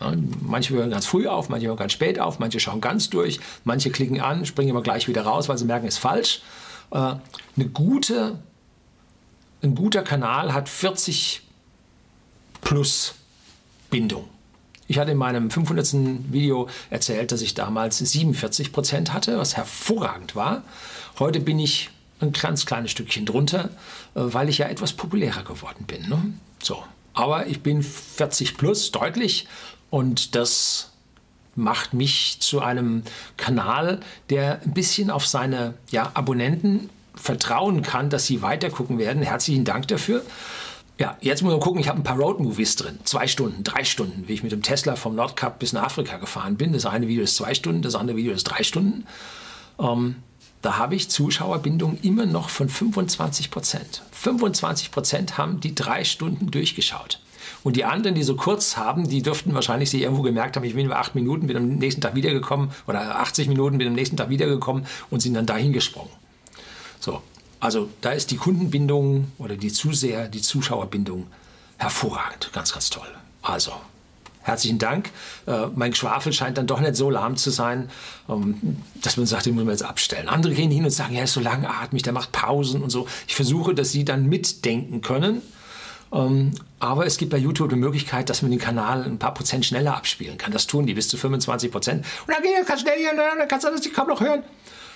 Ja, 0.00 0.12
manche 0.42 0.74
hören 0.74 0.90
ganz 0.90 1.06
früh 1.06 1.26
auf, 1.26 1.48
manche 1.48 1.66
hören 1.66 1.76
ganz 1.76 1.92
spät 1.92 2.20
auf, 2.20 2.38
manche 2.38 2.60
schauen 2.60 2.80
ganz 2.80 3.10
durch, 3.10 3.40
manche 3.64 3.90
klicken 3.90 4.20
an, 4.20 4.46
springen 4.46 4.70
aber 4.70 4.82
gleich 4.82 5.08
wieder 5.08 5.22
raus, 5.22 5.48
weil 5.48 5.58
sie 5.58 5.64
merken, 5.64 5.86
es 5.86 5.94
ist 5.94 6.00
falsch. 6.00 6.42
Äh, 6.90 6.96
eine 6.96 7.68
gute, 7.72 8.38
ein 9.62 9.74
guter 9.74 10.02
Kanal 10.02 10.54
hat 10.54 10.68
40 10.68 11.42
plus 12.60 13.14
Bindung. 13.90 14.28
Ich 14.86 14.98
hatte 14.98 15.12
in 15.12 15.18
meinem 15.18 15.50
500. 15.50 16.32
Video 16.32 16.68
erzählt, 16.88 17.30
dass 17.30 17.42
ich 17.42 17.54
damals 17.54 17.98
47 17.98 18.72
Prozent 18.72 19.12
hatte, 19.12 19.38
was 19.38 19.56
hervorragend 19.56 20.34
war. 20.34 20.62
Heute 21.18 21.40
bin 21.40 21.58
ich 21.58 21.90
ein 22.20 22.32
ganz 22.32 22.66
kleines 22.66 22.90
Stückchen 22.90 23.26
drunter, 23.26 23.70
äh, 24.14 24.20
weil 24.20 24.48
ich 24.48 24.58
ja 24.58 24.68
etwas 24.68 24.92
populärer 24.92 25.44
geworden 25.44 25.84
bin. 25.86 26.08
Ne? 26.08 26.32
So. 26.62 26.82
Aber 27.12 27.46
ich 27.48 27.62
bin 27.62 27.82
40 27.82 28.56
plus, 28.56 28.92
deutlich. 28.92 29.46
Und 29.90 30.34
das 30.34 30.90
macht 31.54 31.92
mich 31.92 32.38
zu 32.40 32.60
einem 32.60 33.02
Kanal, 33.36 34.00
der 34.30 34.62
ein 34.62 34.74
bisschen 34.74 35.10
auf 35.10 35.26
seine 35.26 35.74
ja, 35.90 36.10
Abonnenten 36.14 36.88
vertrauen 37.14 37.82
kann, 37.82 38.10
dass 38.10 38.26
sie 38.26 38.42
weitergucken 38.42 38.98
werden. 38.98 39.22
Herzlichen 39.22 39.64
Dank 39.64 39.88
dafür. 39.88 40.24
Ja, 40.98 41.16
jetzt 41.20 41.42
muss 41.42 41.52
man 41.52 41.60
gucken, 41.60 41.80
ich 41.80 41.88
habe 41.88 42.00
ein 42.00 42.04
paar 42.04 42.16
Road-Movies 42.16 42.76
drin. 42.76 42.98
Zwei 43.04 43.26
Stunden, 43.28 43.62
drei 43.62 43.84
Stunden, 43.84 44.26
wie 44.26 44.34
ich 44.34 44.42
mit 44.42 44.52
dem 44.52 44.62
Tesla 44.62 44.96
vom 44.96 45.14
Nordkap 45.14 45.58
bis 45.58 45.72
nach 45.72 45.84
Afrika 45.84 46.16
gefahren 46.16 46.56
bin. 46.56 46.72
Das 46.72 46.86
eine 46.86 47.06
Video 47.06 47.22
ist 47.22 47.36
zwei 47.36 47.54
Stunden, 47.54 47.82
das 47.82 47.94
andere 47.94 48.16
Video 48.16 48.32
ist 48.32 48.44
drei 48.44 48.62
Stunden. 48.62 49.06
Ähm, 49.78 50.16
da 50.60 50.76
habe 50.76 50.96
ich 50.96 51.08
Zuschauerbindung 51.08 51.98
immer 52.02 52.26
noch 52.26 52.50
von 52.50 52.68
25 52.68 53.50
Prozent. 53.50 54.02
25 54.10 54.90
Prozent 54.90 55.38
haben 55.38 55.60
die 55.60 55.74
drei 55.74 56.02
Stunden 56.02 56.50
durchgeschaut. 56.50 57.20
Und 57.68 57.76
die 57.76 57.84
anderen, 57.84 58.14
die 58.14 58.22
so 58.22 58.34
kurz 58.34 58.78
haben, 58.78 59.10
die 59.10 59.20
dürften 59.20 59.52
wahrscheinlich 59.52 59.90
sich 59.90 60.00
irgendwo 60.00 60.22
gemerkt 60.22 60.56
haben, 60.56 60.64
ich 60.64 60.74
bin 60.74 60.86
über 60.86 60.98
acht 60.98 61.14
Minuten, 61.14 61.48
bin 61.48 61.56
am 61.58 61.68
nächsten 61.68 62.00
Tag 62.00 62.14
wiedergekommen 62.14 62.70
oder 62.86 63.20
80 63.20 63.46
Minuten, 63.46 63.76
bin 63.76 63.88
am 63.88 63.92
nächsten 63.92 64.16
Tag 64.16 64.30
wiedergekommen 64.30 64.86
und 65.10 65.20
sind 65.20 65.34
dann 65.34 65.44
dahin 65.44 65.74
gesprungen. 65.74 66.08
So, 66.98 67.20
also 67.60 67.90
da 68.00 68.12
ist 68.12 68.30
die 68.30 68.38
Kundenbindung 68.38 69.32
oder 69.36 69.58
die 69.58 69.70
Zuseher, 69.70 70.28
die 70.28 70.40
Zuschauerbindung 70.40 71.26
hervorragend, 71.76 72.48
ganz, 72.54 72.72
ganz 72.72 72.88
toll. 72.88 73.06
Also 73.42 73.72
herzlichen 74.40 74.78
Dank. 74.78 75.10
Äh, 75.44 75.66
mein 75.74 75.94
Schwafel 75.94 76.32
scheint 76.32 76.56
dann 76.56 76.66
doch 76.66 76.80
nicht 76.80 76.96
so 76.96 77.10
lahm 77.10 77.36
zu 77.36 77.50
sein, 77.50 77.90
ähm, 78.30 78.78
dass 79.02 79.18
man 79.18 79.26
sagt, 79.26 79.44
den 79.44 79.56
muss 79.56 79.64
man 79.64 79.74
jetzt 79.74 79.84
abstellen. 79.84 80.30
Andere 80.30 80.54
gehen 80.54 80.70
hin 80.70 80.84
und 80.84 80.90
sagen, 80.90 81.12
ja, 81.12 81.18
er 81.18 81.24
ist 81.24 81.34
so 81.34 81.40
langatmig, 81.40 82.02
der 82.02 82.14
macht 82.14 82.32
Pausen 82.32 82.80
und 82.80 82.88
so. 82.88 83.06
Ich 83.26 83.34
versuche, 83.34 83.74
dass 83.74 83.92
sie 83.92 84.06
dann 84.06 84.26
mitdenken 84.26 85.02
können 85.02 85.42
aber 86.10 87.06
es 87.06 87.18
gibt 87.18 87.30
bei 87.30 87.36
YouTube 87.36 87.70
eine 87.70 87.80
Möglichkeit, 87.80 88.30
dass 88.30 88.42
man 88.42 88.50
den 88.50 88.60
Kanal 88.60 89.04
ein 89.04 89.18
paar 89.18 89.34
Prozent 89.34 89.66
schneller 89.66 89.96
abspielen 89.96 90.38
kann. 90.38 90.52
Das 90.52 90.66
tun 90.66 90.86
die 90.86 90.94
bis 90.94 91.08
zu 91.08 91.16
25 91.16 91.70
Prozent. 91.70 92.06
Und 92.26 92.34
dann 92.34 92.42
geht 92.42 92.52
er 92.54 92.64
ganz 92.64 92.80
schnell 92.80 92.98
hier, 92.98 93.14
dann 93.14 93.46
kannst 93.48 93.66
du 93.66 93.70
das 93.70 93.92
kaum 93.92 94.08
noch 94.08 94.20
hören. 94.20 94.42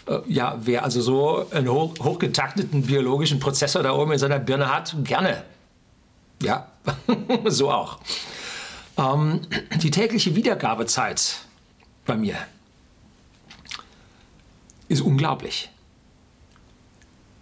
Äh, 0.07 0.19
ja, 0.26 0.59
wer 0.61 0.85
also 0.85 1.00
so 1.00 1.47
einen 1.50 1.69
hoch, 1.69 1.95
hochgetakteten 2.00 2.83
biologischen 2.83 3.40
Prozessor 3.40 3.83
da 3.83 3.92
oben 3.92 4.12
in 4.12 4.19
seiner 4.19 4.38
Birne 4.38 4.73
hat, 4.73 4.95
gerne. 5.04 5.45
Ja, 6.42 6.69
so 7.47 7.71
auch. 7.71 7.99
Ähm, 8.99 9.40
die 9.83 9.90
tägliche 9.90 10.35
Wiedergabezeit 10.35 11.37
bei 12.04 12.16
mir 12.16 12.37
ist 14.88 15.00
unglaublich. 15.00 15.71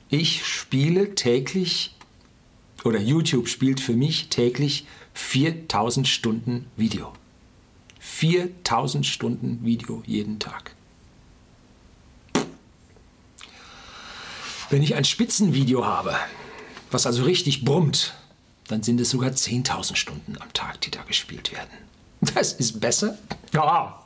Ich 0.09 0.45
spiele 0.45 1.15
täglich 1.15 1.95
oder 2.85 3.01
YouTube 3.01 3.49
spielt 3.49 3.81
für 3.81 3.93
mich 3.93 4.29
täglich 4.29 4.87
4000 5.15 6.09
Stunden 6.09 6.67
Video. 6.77 7.13
4000 7.99 9.05
Stunden 9.07 9.61
Video 9.63 10.03
jeden 10.07 10.39
Tag. 10.39 10.75
Wenn 14.71 14.83
ich 14.83 14.95
ein 14.95 15.05
Spitzenvideo 15.05 15.85
habe, 15.85 16.15
was 16.91 17.07
also 17.07 17.25
richtig 17.25 17.65
brummt, 17.65 18.15
dann 18.69 18.83
sind 18.83 19.01
es 19.01 19.11
sogar 19.11 19.31
10.000 19.31 19.97
Stunden 19.97 20.37
am 20.39 20.53
Tag, 20.53 20.81
die 20.83 20.91
da 20.91 21.03
gespielt 21.03 21.53
werden. 21.53 21.71
Das 22.35 22.53
ist 22.53 22.81
besser 22.81 23.19
ja, 23.53 23.99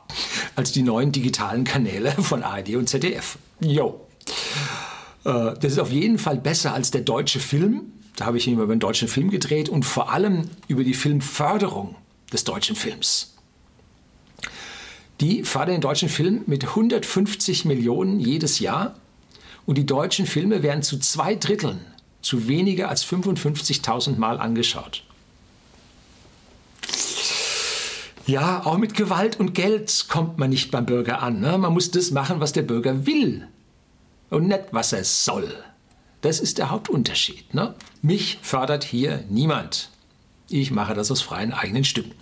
als 0.55 0.71
die 0.71 0.81
neuen 0.81 1.11
digitalen 1.11 1.65
Kanäle 1.65 2.11
von 2.13 2.43
ARD 2.43 2.75
und 2.75 2.87
ZDF. 2.89 3.37
Jo. 3.59 4.07
Äh, 5.23 5.53
das 5.59 5.73
ist 5.73 5.79
auf 5.79 5.91
jeden 5.91 6.17
Fall 6.17 6.37
besser 6.37 6.73
als 6.73 6.91
der 6.91 7.01
deutsche 7.01 7.39
Film. 7.39 7.91
Da 8.15 8.25
habe 8.25 8.37
ich 8.37 8.47
immer 8.47 8.63
über 8.63 8.75
den 8.75 8.79
deutschen 8.79 9.07
Film 9.07 9.29
gedreht 9.29 9.69
und 9.69 9.83
vor 9.83 10.11
allem 10.11 10.49
über 10.67 10.83
die 10.83 10.93
Filmförderung 10.93 11.95
des 12.31 12.43
deutschen 12.43 12.75
Films. 12.75 13.35
Die 15.21 15.43
fördern 15.43 15.75
den 15.75 15.81
deutschen 15.81 16.09
Film 16.09 16.43
mit 16.45 16.65
150 16.65 17.65
Millionen 17.65 18.19
jedes 18.19 18.59
Jahr 18.59 18.95
und 19.65 19.77
die 19.77 19.85
deutschen 19.85 20.25
Filme 20.25 20.63
werden 20.63 20.83
zu 20.83 20.99
zwei 20.99 21.35
Dritteln 21.35 21.79
zu 22.21 22.47
weniger 22.47 22.89
als 22.89 23.05
55.000 23.05 24.17
Mal 24.17 24.39
angeschaut. 24.39 25.03
Ja, 28.25 28.65
auch 28.65 28.77
mit 28.77 28.95
Gewalt 28.95 29.39
und 29.39 29.53
Geld 29.53 30.07
kommt 30.09 30.39
man 30.39 30.49
nicht 30.49 30.71
beim 30.71 30.87
Bürger 30.87 31.21
an. 31.21 31.39
Ne? 31.39 31.57
Man 31.59 31.73
muss 31.73 31.91
das 31.91 32.09
machen, 32.09 32.39
was 32.39 32.53
der 32.53 32.63
Bürger 32.63 33.05
will 33.05 33.47
und 34.31 34.47
nicht, 34.47 34.65
was 34.71 34.93
er 34.93 35.03
soll. 35.03 35.53
Das 36.25 36.39
ist 36.39 36.57
der 36.57 36.71
Hauptunterschied. 36.71 37.53
Ne? 37.53 37.75
Mich 38.01 38.39
fördert 38.41 38.83
hier 38.83 39.23
niemand. 39.29 39.91
Ich 40.49 40.71
mache 40.71 40.95
das 40.95 41.11
aus 41.11 41.21
freien 41.21 41.53
eigenen 41.53 41.83
Stücken. 41.83 42.15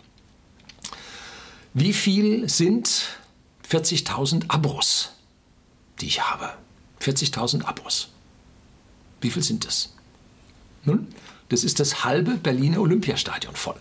Wie 1.74 1.94
viel 1.94 2.50
sind 2.50 3.18
40.000 3.66 4.50
Abos, 4.50 5.14
die 6.02 6.08
ich 6.08 6.22
habe? 6.22 6.52
40.000 7.00 7.64
Abos. 7.64 8.10
Wie 9.22 9.30
viel 9.30 9.42
sind 9.42 9.66
das? 9.66 9.94
Nun, 10.84 11.08
das 11.48 11.64
ist 11.64 11.80
das 11.80 12.04
halbe 12.04 12.32
Berliner 12.32 12.82
Olympiastadion 12.82 13.56
voll. 13.56 13.80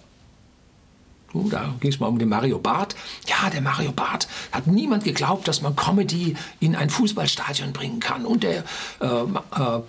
Uh, 1.35 1.49
da 1.49 1.75
ging 1.81 1.91
es 1.91 1.99
mal 1.99 2.07
um 2.07 2.21
den 2.21 2.29
Mario 2.29 2.61
Barth. 2.61 2.95
Ja, 3.27 3.51
der 3.51 3.61
Mario 3.61 3.91
Barth 3.91 4.29
hat 4.53 4.69
niemand 4.69 5.03
geglaubt, 5.03 5.49
dass 5.49 5.63
man 5.63 5.75
Comedy 5.75 6.37
in 6.61 6.77
ein 6.77 6.91
Fußballstadion 6.91 7.73
bringen 7.73 7.99
kann. 7.99 8.25
Und 8.25 8.45
der 8.45 8.63
äh, 9.01 9.07
äh, 9.07 9.83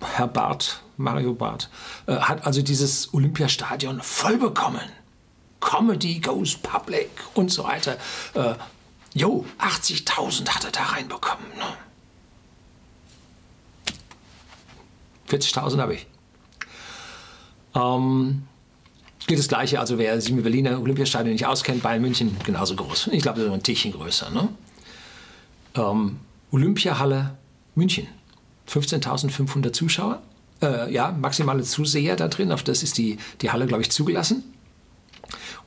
Herr 0.00 0.28
Barth, 0.28 0.82
Mario 0.96 1.34
Barth, 1.34 1.68
äh, 2.06 2.16
hat 2.16 2.46
also 2.46 2.62
dieses 2.62 3.12
Olympiastadion 3.12 4.00
voll 4.02 4.38
bekommen. 4.38 4.80
Comedy 5.60 6.18
goes 6.20 6.56
public 6.56 7.10
und 7.34 7.50
so 7.52 7.64
weiter. 7.64 7.96
Äh, 8.34 8.54
jo, 9.14 9.44
80.000 9.58 10.48
hat 10.48 10.64
er 10.64 10.70
da 10.70 10.82
reinbekommen. 10.82 11.46
Ne? 11.56 11.76
40.000 15.28 15.80
habe 15.80 15.94
ich. 15.94 16.06
Ähm, 17.74 18.42
gilt 19.26 19.38
das 19.38 19.48
Gleiche, 19.48 19.78
also 19.78 19.98
wer 19.98 20.20
sich 20.20 20.32
mit 20.32 20.42
Berliner 20.42 20.80
Olympiastadion 20.80 21.32
nicht 21.32 21.46
auskennt, 21.46 21.82
Bayern 21.82 22.02
München 22.02 22.36
genauso 22.44 22.74
groß. 22.74 23.08
Ich 23.12 23.22
glaube, 23.22 23.38
das 23.38 23.48
ist 23.48 23.54
ein 23.54 23.62
Tickchen 23.62 23.92
größer. 23.92 24.30
Ne? 24.30 24.48
Ähm, 25.76 26.18
Olympiahalle 26.50 27.36
München, 27.76 28.08
15.500 28.70 29.72
Zuschauer. 29.72 30.22
Äh, 30.62 30.92
ja, 30.92 31.10
maximale 31.12 31.62
Zuseher 31.62 32.16
da 32.16 32.28
drin, 32.28 32.52
auf 32.52 32.62
das 32.62 32.82
ist 32.82 32.98
die, 32.98 33.18
die 33.40 33.50
Halle, 33.50 33.66
glaube 33.66 33.82
ich, 33.82 33.90
zugelassen. 33.90 34.44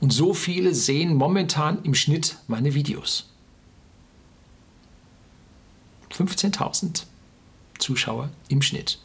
Und 0.00 0.12
so 0.12 0.34
viele 0.34 0.74
sehen 0.74 1.14
momentan 1.14 1.82
im 1.82 1.94
Schnitt 1.94 2.36
meine 2.46 2.74
Videos. 2.74 3.30
15.000 6.12 7.04
Zuschauer 7.78 8.30
im 8.48 8.62
Schnitt. 8.62 8.98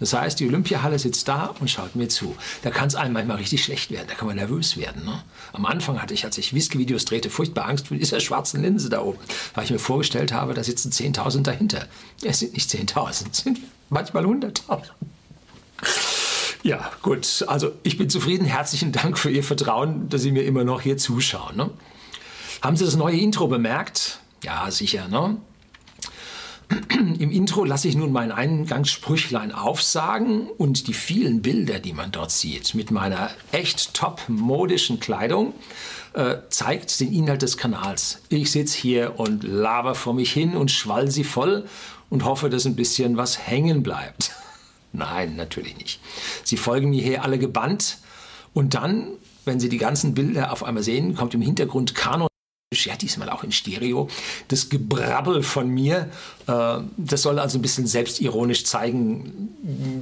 Das 0.00 0.12
heißt, 0.12 0.38
die 0.40 0.46
Olympiahalle 0.46 0.98
sitzt 0.98 1.28
da 1.28 1.54
und 1.60 1.70
schaut 1.70 1.96
mir 1.96 2.08
zu. 2.08 2.36
Da 2.62 2.70
kann 2.70 2.88
es 2.88 2.94
einem 2.94 3.14
manchmal 3.14 3.38
richtig 3.38 3.64
schlecht 3.64 3.90
werden, 3.90 4.06
da 4.08 4.14
kann 4.14 4.28
man 4.28 4.36
nervös 4.36 4.76
werden. 4.76 5.04
Ne? 5.04 5.22
Am 5.52 5.66
Anfang 5.66 6.00
hatte 6.00 6.14
ich, 6.14 6.24
als 6.24 6.38
ich 6.38 6.54
Whisky-Videos 6.54 7.04
drehte, 7.04 7.30
furchtbar 7.30 7.66
Angst 7.66 7.88
vor 7.88 7.96
dieser 7.96 8.20
schwarzen 8.28 8.62
Linse 8.62 8.88
da 8.88 9.02
oben, 9.02 9.18
weil 9.54 9.64
ich 9.64 9.70
mir 9.70 9.78
vorgestellt 9.78 10.32
habe, 10.32 10.54
da 10.54 10.62
sitzen 10.62 10.90
10.000 10.92 11.42
dahinter. 11.42 11.86
Es 12.22 12.40
sind 12.40 12.54
nicht 12.54 12.70
10.000, 12.70 13.26
es 13.30 13.38
sind 13.38 13.60
manchmal 13.88 14.24
100.000. 14.24 14.82
Ja, 16.62 16.90
gut. 17.02 17.44
Also 17.46 17.72
ich 17.82 17.98
bin 17.98 18.10
zufrieden. 18.10 18.44
Herzlichen 18.44 18.92
Dank 18.92 19.18
für 19.18 19.30
Ihr 19.30 19.44
Vertrauen, 19.44 20.08
dass 20.08 20.22
Sie 20.22 20.32
mir 20.32 20.42
immer 20.42 20.64
noch 20.64 20.80
hier 20.80 20.98
zuschauen. 20.98 21.56
Ne? 21.56 21.70
Haben 22.62 22.76
Sie 22.76 22.84
das 22.84 22.96
neue 22.96 23.16
Intro 23.16 23.46
bemerkt? 23.46 24.18
Ja, 24.42 24.70
sicher. 24.70 25.08
Ne? 25.08 25.36
Im 27.18 27.30
Intro 27.30 27.64
lasse 27.64 27.88
ich 27.88 27.96
nun 27.96 28.12
mein 28.12 28.32
Eingangssprüchlein 28.32 29.52
aufsagen 29.52 30.48
und 30.58 30.86
die 30.86 30.94
vielen 30.94 31.42
Bilder, 31.42 31.78
die 31.78 31.92
man 31.92 32.12
dort 32.12 32.30
sieht, 32.30 32.74
mit 32.74 32.90
meiner 32.90 33.30
echt 33.52 33.94
top 33.94 34.22
modischen 34.28 35.00
Kleidung, 35.00 35.54
äh, 36.12 36.36
zeigt 36.50 37.00
den 37.00 37.12
Inhalt 37.12 37.42
des 37.42 37.56
Kanals. 37.56 38.22
Ich 38.28 38.50
sitze 38.50 38.76
hier 38.76 39.18
und 39.18 39.44
laber 39.44 39.94
vor 39.94 40.14
mich 40.14 40.32
hin 40.32 40.56
und 40.56 40.70
schwall 40.70 41.10
sie 41.10 41.24
voll 41.24 41.66
und 42.10 42.24
hoffe, 42.24 42.50
dass 42.50 42.66
ein 42.66 42.76
bisschen 42.76 43.16
was 43.16 43.46
hängen 43.46 43.82
bleibt. 43.82 44.32
Nein, 44.92 45.36
natürlich 45.36 45.76
nicht. 45.76 46.00
Sie 46.44 46.56
folgen 46.56 46.90
mir 46.90 47.02
hier 47.02 47.24
alle 47.24 47.38
gebannt 47.38 47.98
und 48.54 48.74
dann, 48.74 49.08
wenn 49.44 49.60
Sie 49.60 49.68
die 49.68 49.78
ganzen 49.78 50.14
Bilder 50.14 50.52
auf 50.52 50.64
einmal 50.64 50.82
sehen, 50.82 51.14
kommt 51.14 51.34
im 51.34 51.42
Hintergrund 51.42 51.94
Kanon 51.94 52.27
ja, 52.74 52.96
diesmal 52.96 53.30
auch 53.30 53.44
in 53.44 53.52
Stereo. 53.52 54.08
Das 54.48 54.68
Gebrabbel 54.68 55.42
von 55.42 55.68
mir, 55.68 56.10
äh, 56.46 56.78
das 56.98 57.22
soll 57.22 57.38
also 57.38 57.58
ein 57.58 57.62
bisschen 57.62 57.86
selbstironisch 57.86 58.66
zeigen, 58.66 59.48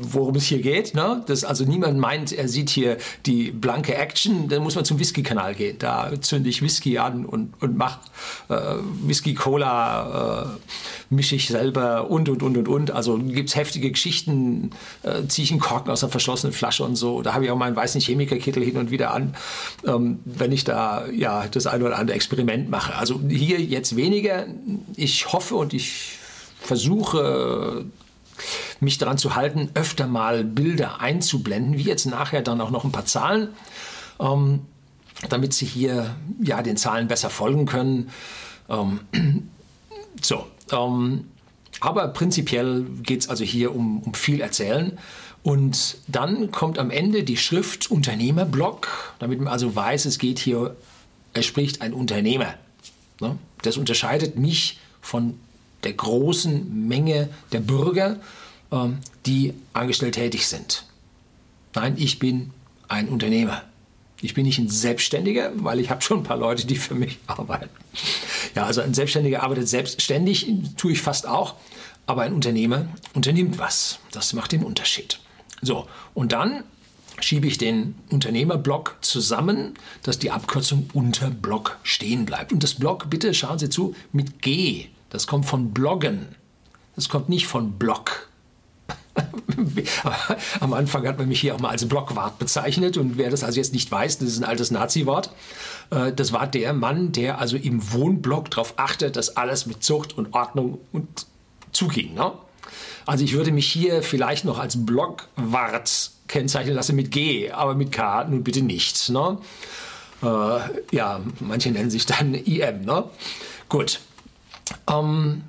worum 0.03 0.35
es 0.35 0.47
hier 0.47 0.61
geht. 0.61 0.93
Ne? 0.93 1.23
Dass 1.29 1.45
also 1.45 1.65
niemand 1.65 1.97
meint, 1.99 2.33
er 2.33 2.49
sieht 2.49 2.71
hier 2.71 2.97
die 3.25 3.53
blanke 3.53 3.95
Action, 3.95 4.49
dann 4.49 4.65
muss 4.65 4.75
man 4.75 4.85
zum 4.85 4.99
Whisky-Kanal 4.99 5.55
gehen. 5.55 5.77
Da 5.79 6.11
zünde 6.21 6.51
ich 6.51 6.61
Whisky 6.61 6.99
an 6.99 7.25
und, 7.25 7.55
und 7.63 7.77
mache 7.77 8.01
äh, 8.49 8.75
Whisky-Cola, 9.05 10.57
äh, 10.57 11.15
mische 11.15 11.37
ich 11.37 11.47
selber 11.47 12.11
und, 12.11 12.29
und, 12.29 12.43
und, 12.43 12.57
und, 12.57 12.67
und. 12.67 12.91
Also 12.91 13.17
gibt 13.17 13.49
es 13.49 13.55
heftige 13.55 13.93
Geschichten, 13.93 14.71
äh, 15.05 15.25
ziehe 15.29 15.45
ich 15.45 15.53
einen 15.53 15.61
Korken 15.61 15.93
aus 15.93 16.03
einer 16.03 16.11
verschlossenen 16.11 16.53
Flasche 16.53 16.83
und 16.83 16.97
so. 16.97 17.23
Da 17.23 17.33
habe 17.33 17.45
ich 17.45 17.51
auch 17.53 17.57
meinen 17.57 17.77
weißen 17.77 18.01
Chemikerkittel 18.01 18.65
hin 18.65 18.77
und 18.77 18.91
wieder 18.91 19.13
an, 19.13 19.37
ähm, 19.87 20.19
wenn 20.25 20.51
ich 20.51 20.65
da 20.65 21.07
ja 21.07 21.47
das 21.47 21.69
eine 21.69 21.85
oder 21.85 21.97
andere 21.97 22.17
Experiment 22.17 22.56
Moment 22.57 22.71
mache. 22.71 22.95
Also 22.97 23.21
hier 23.29 23.61
jetzt 23.61 23.97
weniger. 23.97 24.47
Ich 24.97 25.33
hoffe 25.33 25.57
und 25.57 25.75
ich 25.75 26.19
versuche 26.61 27.85
mich 28.81 28.99
daran 28.99 29.19
zu 29.19 29.37
halten, 29.37 29.71
öfter 29.75 30.07
mal 30.07 30.45
Bilder 30.45 31.01
einzublenden, 31.01 31.79
wie 31.79 31.83
jetzt 31.83 32.07
nachher 32.07 32.43
dann 32.43 32.61
auch 32.61 32.71
noch 32.71 32.85
ein 32.85 32.93
paar 32.93 33.07
Zahlen, 33.07 33.49
ähm, 34.21 34.61
damit 35.29 35.55
Sie 35.55 35.67
hier 35.67 36.15
ja 36.43 36.63
den 36.63 36.77
Zahlen 36.77 37.09
besser 37.09 37.31
folgen 37.31 37.67
können. 37.67 38.11
Ähm, 38.69 39.01
so, 40.21 40.47
ähm, 40.73 41.25
aber 41.81 42.09
prinzipiell 42.09 42.87
geht 43.03 43.23
es 43.23 43.29
also 43.29 43.45
hier 43.45 43.75
um, 43.75 44.03
um 44.03 44.15
viel 44.15 44.41
Erzählen. 44.41 44.99
Und 45.43 45.99
dann 46.09 46.51
kommt 46.51 46.79
am 46.79 46.91
Ende 46.91 47.23
die 47.23 47.37
Schrift 47.37 47.91
Unternehmerblog, 47.91 49.15
damit 49.19 49.41
man 49.41 49.53
also 49.53 49.77
weiß, 49.77 50.07
es 50.07 50.19
geht 50.19 50.39
hier 50.39 50.75
er 51.37 51.43
spricht 51.43 51.83
ein 51.83 51.93
Unternehmer. 51.93 52.55
Ne? 53.21 53.39
Das 53.63 53.77
unterscheidet 53.77 54.37
mich 54.37 54.79
von 55.03 55.39
der 55.85 55.93
großen 55.93 56.89
Menge 56.89 57.29
der 57.53 57.61
Bürger, 57.61 58.19
ähm, 58.73 58.99
die 59.27 59.53
angestellt 59.75 60.15
tätig 60.15 60.47
sind. 60.49 60.87
Nein, 61.75 61.95
ich 61.99 62.19
bin 62.19 62.53
ein 62.89 63.09
Unternehmer. 63.09 63.63
Ich 64.23 64.33
bin 64.33 64.47
nicht 64.47 64.59
ein 64.59 64.71
Selbstständiger, 64.71 65.53
weil 65.57 65.79
ich 65.79 65.91
habe 65.91 66.01
schon 66.01 66.21
ein 66.21 66.23
paar 66.23 66.39
Leute, 66.39 66.67
die 66.67 66.77
für 66.77 66.95
mich 66.95 67.19
arbeiten. 67.27 67.69
Ja, 68.55 68.65
also 68.65 68.81
ein 68.81 68.95
Selbstständiger 68.95 69.43
arbeitet 69.43 69.69
selbstständig, 69.69 70.51
tue 70.79 70.93
ich 70.93 71.03
fast 71.03 71.29
auch. 71.29 71.57
Aber 72.07 72.23
ein 72.23 72.33
Unternehmer 72.33 72.89
unternimmt 73.13 73.59
was. 73.59 73.99
Das 74.13 74.33
macht 74.33 74.53
den 74.53 74.63
Unterschied. 74.65 75.19
So, 75.61 75.87
und 76.15 76.33
dann 76.33 76.65
schiebe 77.21 77.47
ich 77.47 77.59
den 77.59 77.95
Unternehmerblock 78.11 78.97
zusammen, 79.01 79.75
dass 80.03 80.19
die 80.19 80.31
Abkürzung 80.31 80.89
Unterblock 80.93 81.79
stehen 81.83 82.27
bleibt. 82.27 82.53
Und 82.53 82.63
das 82.63 82.75
Block, 82.75 83.09
bitte 83.11 83.33
schauen 83.35 83.59
Sie 83.59 83.71
zu, 83.71 83.95
mit 84.13 84.43
G. 84.43 84.87
Das 85.11 85.27
kommt 85.27 85.47
von 85.47 85.73
Bloggen. 85.73 86.27
Das 86.95 87.09
kommt 87.09 87.29
nicht 87.29 87.47
von 87.47 87.73
Block. 87.73 88.29
Am 90.61 90.75
Anfang 90.75 91.07
hat 91.07 91.19
man 91.19 91.29
mich 91.29 91.41
hier 91.41 91.55
auch 91.55 91.61
mal 91.61 91.71
als 91.71 91.89
Blockwart 91.89 92.39
bezeichnet 92.39 92.99
und 92.99 93.17
wer 93.17 93.31
das 93.31 93.45
also 93.45 93.59
jetzt 93.59 93.73
nicht 93.73 93.91
weiß, 93.91 94.19
das 94.19 94.29
ist 94.29 94.39
ein 94.39 94.45
altes 94.45 94.71
Nazi-Wort. 94.71 95.31
Äh, 95.91 96.13
das 96.13 96.33
war 96.33 96.47
der 96.47 96.75
Mann, 96.75 97.13
der 97.13 97.39
also 97.39 97.57
im 97.57 97.93
Wohnblock 97.93 98.51
darauf 98.51 98.75
achtet, 98.77 99.17
dass 99.17 99.37
alles 99.37 99.67
mit 99.67 99.83
Zucht 99.83 100.17
und 100.19 100.35
Ordnung 100.35 100.79
und 100.93 101.27
zuging. 101.73 102.15
Ne? 102.15 102.33
Also 103.07 103.25
ich 103.25 103.33
würde 103.33 103.53
mich 103.53 103.67
hier 103.67 104.03
vielleicht 104.03 104.45
noch 104.45 104.59
als 104.59 104.85
Blockwart 104.85 106.11
kennzeichnen 106.29 106.75
lasse 106.75 106.93
mit 106.93 107.11
G, 107.11 107.51
aber 107.51 107.75
mit 107.75 107.93
K 107.93 108.25
nun 108.25 108.45
bitte 108.45 108.63
nicht. 108.63 109.09
Ne? 109.11 109.39
Äh, 110.23 110.59
ja, 110.93 111.21
manche 111.41 111.71
nennen 111.71 111.91
sich 111.91 112.07
dann 112.07 112.35
IM. 112.35 112.83
Ne? 112.85 113.05
Gut. 113.69 114.01
Ähm, 114.91 115.43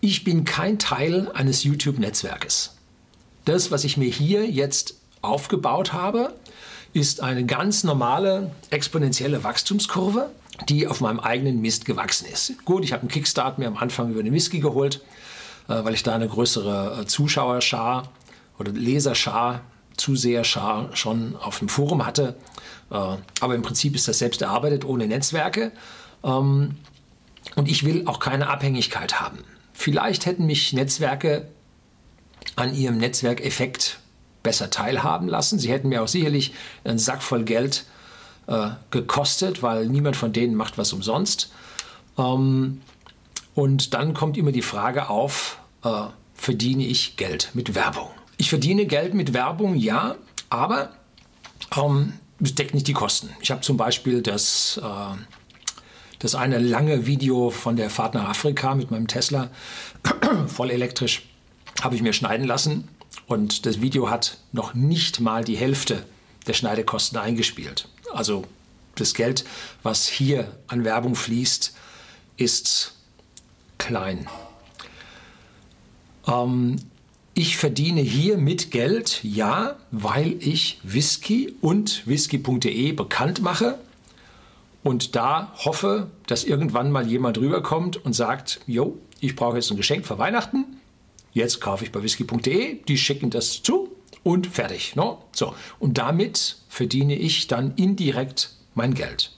ich 0.00 0.24
bin 0.24 0.44
kein 0.44 0.78
Teil 0.78 1.30
eines 1.32 1.64
YouTube-Netzwerkes. 1.64 2.76
Das, 3.44 3.70
was 3.70 3.84
ich 3.84 3.96
mir 3.96 4.08
hier 4.08 4.46
jetzt 4.48 4.94
aufgebaut 5.22 5.92
habe, 5.92 6.34
ist 6.92 7.22
eine 7.22 7.44
ganz 7.44 7.84
normale 7.84 8.50
exponentielle 8.70 9.44
Wachstumskurve, 9.44 10.30
die 10.68 10.86
auf 10.86 11.00
meinem 11.00 11.20
eigenen 11.20 11.60
Mist 11.60 11.84
gewachsen 11.84 12.26
ist. 12.26 12.64
Gut, 12.64 12.84
ich 12.84 12.92
habe 12.92 13.02
einen 13.02 13.10
Kickstart 13.10 13.58
mir 13.58 13.68
am 13.68 13.76
Anfang 13.76 14.10
über 14.10 14.22
den 14.22 14.32
Whisky 14.32 14.60
geholt, 14.60 15.02
äh, 15.68 15.84
weil 15.84 15.94
ich 15.94 16.02
da 16.02 16.14
eine 16.14 16.28
größere 16.28 17.02
äh, 17.02 17.06
Zuschauerschar 17.06 18.10
oder 18.58 18.72
Leserschar, 18.72 19.62
Zuseherschar 20.00 20.90
schon 20.94 21.36
auf 21.36 21.58
dem 21.58 21.68
Forum 21.68 22.04
hatte. 22.04 22.36
Äh, 22.90 22.94
aber 22.94 23.54
im 23.54 23.62
Prinzip 23.62 23.94
ist 23.94 24.08
das 24.08 24.18
selbst 24.18 24.42
erarbeitet, 24.42 24.84
ohne 24.84 25.06
Netzwerke. 25.06 25.72
Ähm, 26.24 26.76
und 27.56 27.68
ich 27.68 27.84
will 27.84 28.06
auch 28.06 28.18
keine 28.18 28.48
Abhängigkeit 28.48 29.20
haben. 29.20 29.38
Vielleicht 29.72 30.26
hätten 30.26 30.46
mich 30.46 30.72
Netzwerke 30.72 31.48
an 32.56 32.74
ihrem 32.74 32.98
Netzwerkeffekt 32.98 34.00
besser 34.42 34.70
teilhaben 34.70 35.28
lassen. 35.28 35.58
Sie 35.58 35.70
hätten 35.70 35.88
mir 35.88 36.02
auch 36.02 36.08
sicherlich 36.08 36.54
einen 36.84 36.98
Sack 36.98 37.22
voll 37.22 37.44
Geld 37.44 37.84
äh, 38.46 38.70
gekostet, 38.90 39.62
weil 39.62 39.86
niemand 39.86 40.16
von 40.16 40.32
denen 40.32 40.54
macht 40.54 40.78
was 40.78 40.92
umsonst. 40.92 41.52
Ähm, 42.18 42.80
und 43.54 43.94
dann 43.94 44.14
kommt 44.14 44.36
immer 44.36 44.52
die 44.52 44.62
Frage 44.62 45.08
auf, 45.08 45.58
äh, 45.84 46.04
verdiene 46.34 46.84
ich 46.84 47.16
Geld 47.16 47.50
mit 47.54 47.74
Werbung? 47.74 48.10
Ich 48.40 48.48
verdiene 48.48 48.86
Geld 48.86 49.12
mit 49.12 49.34
Werbung, 49.34 49.76
ja, 49.76 50.16
aber 50.48 50.94
ähm, 51.76 52.14
es 52.42 52.54
deckt 52.54 52.72
nicht 52.72 52.88
die 52.88 52.94
Kosten. 52.94 53.28
Ich 53.42 53.50
habe 53.50 53.60
zum 53.60 53.76
Beispiel 53.76 54.22
das, 54.22 54.80
äh, 54.82 55.16
das 56.20 56.34
eine 56.34 56.58
lange 56.58 57.04
Video 57.04 57.50
von 57.50 57.76
der 57.76 57.90
Fahrt 57.90 58.14
nach 58.14 58.30
Afrika 58.30 58.74
mit 58.74 58.90
meinem 58.90 59.08
Tesla, 59.08 59.50
voll 60.46 60.70
elektrisch, 60.70 61.28
habe 61.82 61.96
ich 61.96 62.00
mir 62.00 62.14
schneiden 62.14 62.46
lassen 62.46 62.88
und 63.26 63.66
das 63.66 63.82
Video 63.82 64.08
hat 64.08 64.38
noch 64.52 64.72
nicht 64.72 65.20
mal 65.20 65.44
die 65.44 65.58
Hälfte 65.58 66.02
der 66.46 66.54
Schneidekosten 66.54 67.18
eingespielt. 67.18 67.88
Also 68.14 68.46
das 68.94 69.12
Geld, 69.12 69.44
was 69.82 70.08
hier 70.08 70.50
an 70.66 70.84
Werbung 70.86 71.14
fließt, 71.14 71.76
ist 72.38 72.94
klein. 73.76 74.26
Ähm, 76.26 76.76
ich 77.40 77.56
verdiene 77.56 78.00
hier 78.00 78.36
mit 78.36 78.70
Geld, 78.70 79.20
ja, 79.22 79.76
weil 79.90 80.36
ich 80.40 80.78
Whisky 80.82 81.54
und 81.60 82.06
whisky.de 82.06 82.92
bekannt 82.92 83.42
mache 83.42 83.78
und 84.82 85.16
da 85.16 85.52
hoffe, 85.64 86.10
dass 86.26 86.44
irgendwann 86.44 86.90
mal 86.92 87.06
jemand 87.06 87.38
rüberkommt 87.38 88.04
und 88.04 88.12
sagt, 88.12 88.60
jo, 88.66 88.98
ich 89.20 89.36
brauche 89.36 89.56
jetzt 89.56 89.70
ein 89.70 89.76
Geschenk 89.76 90.06
für 90.06 90.18
Weihnachten 90.18 90.64
Jetzt 91.32 91.60
kaufe 91.60 91.84
ich 91.84 91.92
bei 91.92 92.02
whisky.de, 92.02 92.82
die 92.82 92.98
schicken 92.98 93.30
das 93.30 93.62
zu 93.62 93.90
und 94.22 94.46
fertig. 94.46 94.96
No? 94.96 95.04
Ne? 95.04 95.16
So. 95.32 95.54
Und 95.78 95.98
damit 95.98 96.56
verdiene 96.68 97.14
ich 97.14 97.46
dann 97.46 97.74
indirekt 97.76 98.54
mein 98.74 98.94
Geld. 98.94 99.32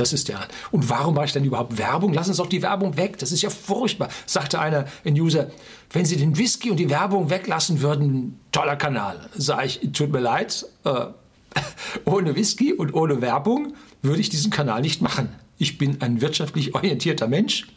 Das 0.00 0.14
ist 0.14 0.28
der. 0.28 0.48
Und 0.70 0.88
warum 0.88 1.14
mache 1.14 1.26
ich 1.26 1.32
dann 1.32 1.44
überhaupt 1.44 1.76
Werbung? 1.76 2.14
Lassen 2.14 2.32
Sie 2.32 2.38
doch 2.38 2.48
die 2.48 2.62
Werbung 2.62 2.96
weg. 2.96 3.18
Das 3.18 3.32
ist 3.32 3.42
ja 3.42 3.50
furchtbar. 3.50 4.08
Sagte 4.24 4.58
einer, 4.58 4.86
ein 5.04 5.12
User, 5.12 5.50
wenn 5.92 6.06
Sie 6.06 6.16
den 6.16 6.38
Whisky 6.38 6.70
und 6.70 6.78
die 6.78 6.88
Werbung 6.88 7.28
weglassen 7.28 7.82
würden, 7.82 8.40
toller 8.50 8.76
Kanal. 8.76 9.28
Sag 9.36 9.66
ich, 9.66 9.80
tut 9.92 10.10
mir 10.10 10.20
leid, 10.20 10.64
äh, 10.84 11.08
ohne 12.06 12.34
Whisky 12.34 12.72
und 12.72 12.94
ohne 12.94 13.20
Werbung 13.20 13.74
würde 14.00 14.22
ich 14.22 14.30
diesen 14.30 14.50
Kanal 14.50 14.80
nicht 14.80 15.02
machen. 15.02 15.28
Ich 15.58 15.76
bin 15.76 16.00
ein 16.00 16.22
wirtschaftlich 16.22 16.74
orientierter 16.74 17.28
Mensch. 17.28 17.68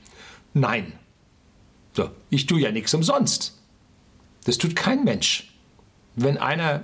Nein, 0.54 0.94
so, 1.92 2.10
ich 2.30 2.46
tue 2.46 2.62
ja 2.62 2.72
nichts 2.72 2.94
umsonst. 2.94 3.60
Das 4.46 4.58
tut 4.58 4.78
kein 4.78 5.04
Mensch. 5.04 5.54
Wenn 6.16 6.38
einer 6.38 6.84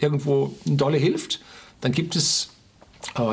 irgendwo 0.00 0.54
eine 0.64 0.76
Dolle 0.76 0.96
hilft, 0.96 1.40
dann 1.82 1.92
gibt 1.92 2.16
es 2.16 2.48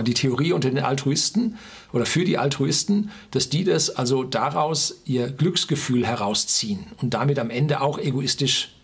die 0.03 0.13
Theorie 0.13 0.53
unter 0.53 0.69
den 0.69 0.83
Altruisten 0.83 1.57
oder 1.91 2.05
für 2.05 2.23
die 2.25 2.37
Altruisten, 2.37 3.11
dass 3.31 3.49
die 3.49 3.63
das 3.63 3.89
also 3.89 4.23
daraus 4.23 5.01
ihr 5.05 5.31
Glücksgefühl 5.31 6.05
herausziehen 6.05 6.85
und 7.01 7.13
damit 7.13 7.39
am 7.39 7.49
Ende 7.49 7.81
auch 7.81 7.97
egoistisch 7.97 8.75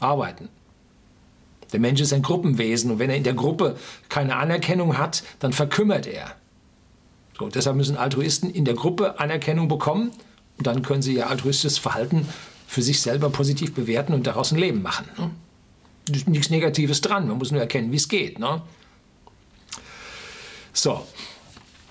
arbeiten. 0.00 0.48
Der 1.72 1.80
Mensch 1.80 2.00
ist 2.00 2.12
ein 2.12 2.22
Gruppenwesen 2.22 2.90
und 2.90 2.98
wenn 2.98 3.10
er 3.10 3.16
in 3.16 3.24
der 3.24 3.34
Gruppe 3.34 3.76
keine 4.08 4.36
Anerkennung 4.36 4.98
hat, 4.98 5.22
dann 5.38 5.52
verkümmert 5.52 6.06
er. 6.06 6.34
So, 7.38 7.48
deshalb 7.48 7.76
müssen 7.76 7.96
Altruisten 7.96 8.50
in 8.50 8.64
der 8.64 8.74
Gruppe 8.74 9.18
Anerkennung 9.18 9.68
bekommen 9.68 10.10
und 10.58 10.66
dann 10.66 10.82
können 10.82 11.02
Sie 11.02 11.14
Ihr 11.14 11.30
altruistisches 11.30 11.78
Verhalten 11.78 12.28
für 12.66 12.82
sich 12.82 13.00
selber 13.00 13.30
positiv 13.30 13.74
bewerten 13.74 14.12
und 14.12 14.26
daraus 14.26 14.52
ein 14.52 14.58
Leben 14.58 14.82
machen. 14.82 15.06
Ne? 15.18 15.30
Nichts 16.26 16.50
Negatives 16.50 17.00
dran, 17.00 17.28
man 17.28 17.38
muss 17.38 17.52
nur 17.52 17.60
erkennen, 17.60 17.90
wie 17.90 17.96
es 17.96 18.08
geht. 18.08 18.38
Ne? 18.38 18.62
So, 20.72 21.06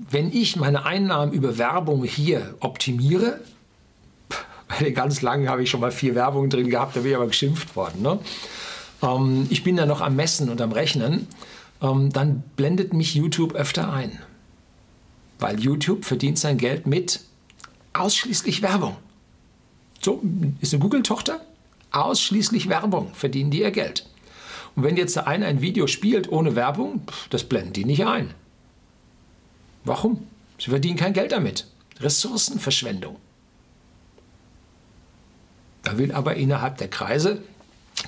wenn 0.09 0.31
ich 0.31 0.55
meine 0.55 0.85
Einnahmen 0.85 1.31
über 1.33 1.57
Werbung 1.57 2.03
hier 2.03 2.55
optimiere, 2.59 3.39
den 4.79 4.93
ganz 4.93 5.21
langen 5.21 5.49
habe 5.49 5.63
ich 5.63 5.69
schon 5.69 5.81
mal 5.81 5.91
vier 5.91 6.15
Werbungen 6.15 6.49
drin 6.49 6.69
gehabt, 6.69 6.95
da 6.95 7.01
bin 7.01 7.11
ich 7.11 7.15
aber 7.15 7.27
geschimpft 7.27 7.75
worden. 7.75 8.01
Ne? 8.01 8.19
Ähm, 9.03 9.47
ich 9.49 9.63
bin 9.63 9.75
da 9.75 9.85
noch 9.85 10.01
am 10.01 10.15
Messen 10.15 10.49
und 10.49 10.61
am 10.61 10.71
Rechnen, 10.71 11.27
ähm, 11.81 12.11
dann 12.11 12.43
blendet 12.55 12.93
mich 12.93 13.13
YouTube 13.15 13.53
öfter 13.53 13.91
ein. 13.91 14.19
Weil 15.39 15.59
YouTube 15.59 16.05
verdient 16.05 16.39
sein 16.39 16.57
Geld 16.57 16.87
mit 16.87 17.21
ausschließlich 17.93 18.61
Werbung. 18.61 18.95
So 20.01 20.21
ist 20.61 20.73
eine 20.73 20.81
Google-Tochter, 20.81 21.41
ausschließlich 21.91 22.69
Werbung, 22.69 23.13
verdienen 23.13 23.51
die 23.51 23.61
ihr 23.61 23.71
Geld. 23.71 24.07
Und 24.75 24.83
wenn 24.83 24.97
jetzt 24.97 25.15
der 25.15 25.27
eine 25.27 25.45
ein 25.45 25.61
Video 25.61 25.87
spielt 25.87 26.31
ohne 26.31 26.55
Werbung, 26.55 27.01
das 27.29 27.43
blenden 27.43 27.73
die 27.73 27.85
nicht 27.85 28.05
ein. 28.05 28.33
Warum? 29.83 30.27
Sie 30.57 30.69
verdienen 30.69 30.97
kein 30.97 31.13
Geld 31.13 31.31
damit. 31.31 31.67
Ressourcenverschwendung. 31.99 33.17
Da 35.83 35.97
will 35.97 36.11
aber 36.11 36.35
innerhalb 36.35 36.77
der 36.77 36.87
Kreise 36.87 37.41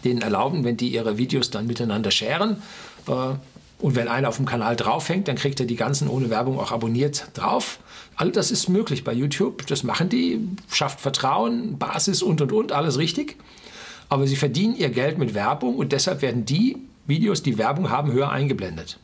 denen 0.04 0.22
erlauben, 0.22 0.64
wenn 0.64 0.78
die 0.78 0.90
ihre 0.90 1.18
Videos 1.18 1.50
dann 1.50 1.68
miteinander 1.68 2.12
scheren, 2.12 2.62
äh, 3.08 3.36
und 3.84 3.98
wenn 3.98 4.08
einer 4.08 4.30
auf 4.30 4.38
dem 4.38 4.46
Kanal 4.46 4.78
draufhängt, 4.78 5.28
dann 5.28 5.36
kriegt 5.36 5.60
er 5.60 5.66
die 5.66 5.76
ganzen 5.76 6.08
ohne 6.08 6.30
Werbung 6.30 6.58
auch 6.58 6.72
abonniert 6.72 7.28
drauf. 7.34 7.80
All 8.16 8.32
das 8.32 8.50
ist 8.50 8.70
möglich 8.70 9.04
bei 9.04 9.12
YouTube. 9.12 9.68
Das 9.68 9.84
machen 9.84 10.08
die, 10.08 10.40
schafft 10.72 11.02
Vertrauen, 11.02 11.78
Basis 11.78 12.22
und 12.22 12.40
und 12.40 12.54
und, 12.54 12.72
alles 12.72 12.98
richtig. 12.98 13.36
Aber 14.08 14.26
sie 14.26 14.38
verdienen 14.38 14.78
ihr 14.78 14.90
Geld 14.90 15.18
mit 15.18 15.34
Werbung 15.34 15.76
und 15.76 15.92
deshalb 15.92 16.22
werden 16.22 16.46
die 16.46 16.78
Videos, 17.08 17.44
die 17.44 17.58
Werbung 17.58 17.90
haben, 17.90 18.14
höher 18.14 18.30
eingeblendet. 18.30 19.00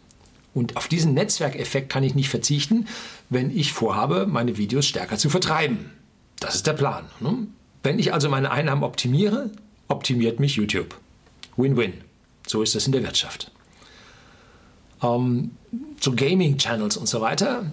Und 0.54 0.78
auf 0.78 0.88
diesen 0.88 1.14
Netzwerkeffekt 1.14 1.90
kann 1.90 2.04
ich 2.04 2.16
nicht 2.16 2.30
verzichten, 2.30 2.88
wenn 3.30 3.56
ich 3.56 3.72
vorhabe, 3.74 4.26
meine 4.28 4.58
Videos 4.58 4.86
stärker 4.86 5.18
zu 5.18 5.30
vertreiben. 5.30 5.92
Das 6.40 6.56
ist 6.56 6.68
der 6.68 6.74
Plan. 6.74 7.06
Ne? 7.20 7.48
Wenn 7.84 8.00
ich 8.00 8.14
also 8.14 8.30
meine 8.30 8.52
Einnahmen 8.52 8.84
optimiere, 8.84 9.52
optimiert 9.88 10.40
mich 10.40 10.56
YouTube. 10.56 10.98
Win-win. 11.56 11.94
So 12.48 12.62
ist 12.62 12.76
das 12.76 12.88
in 12.88 12.94
der 12.94 13.04
Wirtschaft 13.04 13.52
ähm, 15.02 15.52
so 16.00 16.14
Gaming-Channels 16.14 16.98
und 16.98 17.08
so 17.08 17.22
weiter, 17.22 17.66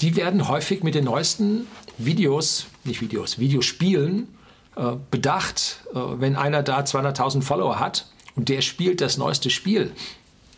die 0.00 0.16
werden 0.16 0.48
häufig 0.48 0.82
mit 0.82 0.94
den 0.94 1.04
neuesten 1.04 1.66
Videos, 1.98 2.66
nicht 2.84 3.00
Videos, 3.00 3.38
Videospielen 3.38 4.28
äh, 4.76 4.92
bedacht. 5.10 5.80
Äh, 5.94 5.98
wenn 6.18 6.36
einer 6.36 6.62
da 6.62 6.80
200.000 6.80 7.42
Follower 7.42 7.78
hat 7.78 8.06
und 8.34 8.48
der 8.48 8.60
spielt 8.60 9.00
das 9.00 9.16
neueste 9.16 9.50
Spiel 9.50 9.92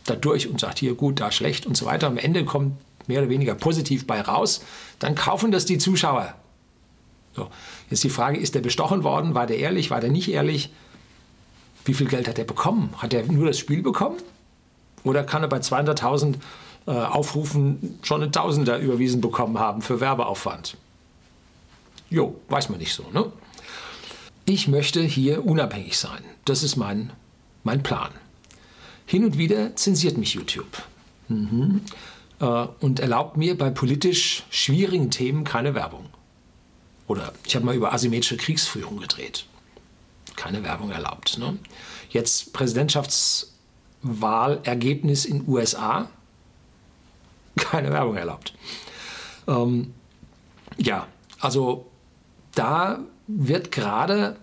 dadurch 0.07 0.49
und 0.49 0.61
sagt 0.61 0.79
hier 0.79 0.95
gut, 0.95 1.21
da 1.21 1.31
schlecht 1.31 1.67
und 1.67 1.77
so 1.77 1.87
weiter, 1.87 2.07
am 2.07 2.19
Ende 2.19 2.45
kommt 2.45 2.75
mehr 3.09 3.21
oder 3.21 3.31
weniger 3.31 3.55
positiv 3.55 4.07
bei 4.07 4.21
raus, 4.21 4.63
dann 4.99 5.15
kaufen 5.15 5.53
das 5.53 5.65
die 5.65 5.79
Zuschauer. 5.79 6.35
So. 7.35 7.49
Jetzt 7.91 8.03
die 8.03 8.11
Frage, 8.11 8.39
ist 8.39 8.55
der 8.55 8.61
bestochen 8.61 9.05
worden? 9.05 9.35
War 9.35 9.47
der 9.47 9.59
ehrlich? 9.59 9.91
War 9.91 10.01
der 10.01 10.11
nicht 10.11 10.31
ehrlich? 10.31 10.71
Wie 11.85 11.95
viel 11.95 12.09
Geld 12.09 12.27
hat 12.27 12.39
er 12.39 12.45
bekommen? 12.45 12.95
Hat 12.99 13.15
er 13.15 13.25
nur 13.27 13.47
das 13.47 13.59
Spiel 13.59 13.83
bekommen? 13.83 14.17
Oder 15.05 15.23
kann 15.23 15.43
er 15.43 15.49
bei 15.49 15.59
200.000 15.59 16.35
äh, 16.87 16.91
Aufrufen 16.91 18.01
schon 18.03 18.23
einen 18.23 18.33
Tausender 18.33 18.79
überwiesen 18.79 19.21
bekommen 19.21 19.59
haben 19.59 19.83
für 19.83 20.01
Werbeaufwand? 20.01 20.77
Jo, 22.11 22.35
weiß 22.49 22.71
man 22.71 22.79
nicht 22.79 22.95
so. 22.95 23.05
Ne? 23.13 23.31
Ich 24.47 24.67
möchte 24.67 25.01
hier 25.03 25.45
unabhängig 25.45 25.99
sein. 25.99 26.25
Das 26.45 26.63
ist 26.63 26.77
mein, 26.77 27.13
mein 27.63 27.83
Plan. 27.83 28.11
Hin 29.07 29.25
und 29.25 29.39
wieder 29.39 29.75
zensiert 29.77 30.19
mich 30.19 30.35
YouTube. 30.35 30.83
Mhm. 31.29 31.83
Äh, 32.41 32.67
und 32.81 33.01
erlaubt 33.01 33.37
mir 33.37 33.57
bei 33.57 33.71
politisch 33.71 34.45
schwierigen 34.51 35.11
Themen 35.11 35.45
keine 35.45 35.75
Werbung. 35.75 36.07
Oder 37.07 37.33
ich 37.45 37.55
habe 37.55 37.65
mal 37.65 37.75
über 37.75 37.93
asymmetrische 37.93 38.37
Kriegsführung 38.37 38.99
gedreht. 38.99 39.47
Keine 40.35 40.63
Werbung 40.65 40.91
erlaubt. 40.91 41.39
Ne? 41.39 41.57
Jetzt 42.11 42.55
Präsidentschafts- 42.55 43.47
Wahlergebnis 44.07 45.25
in 45.25 45.49
USA 45.49 46.09
keine 47.57 47.91
Werbung 47.91 48.17
erlaubt. 48.17 48.55
Ähm, 49.49 49.95
ja, 50.77 51.07
also 51.41 51.91
da 52.55 53.01
wird 53.27 53.73
gerade 53.73 54.37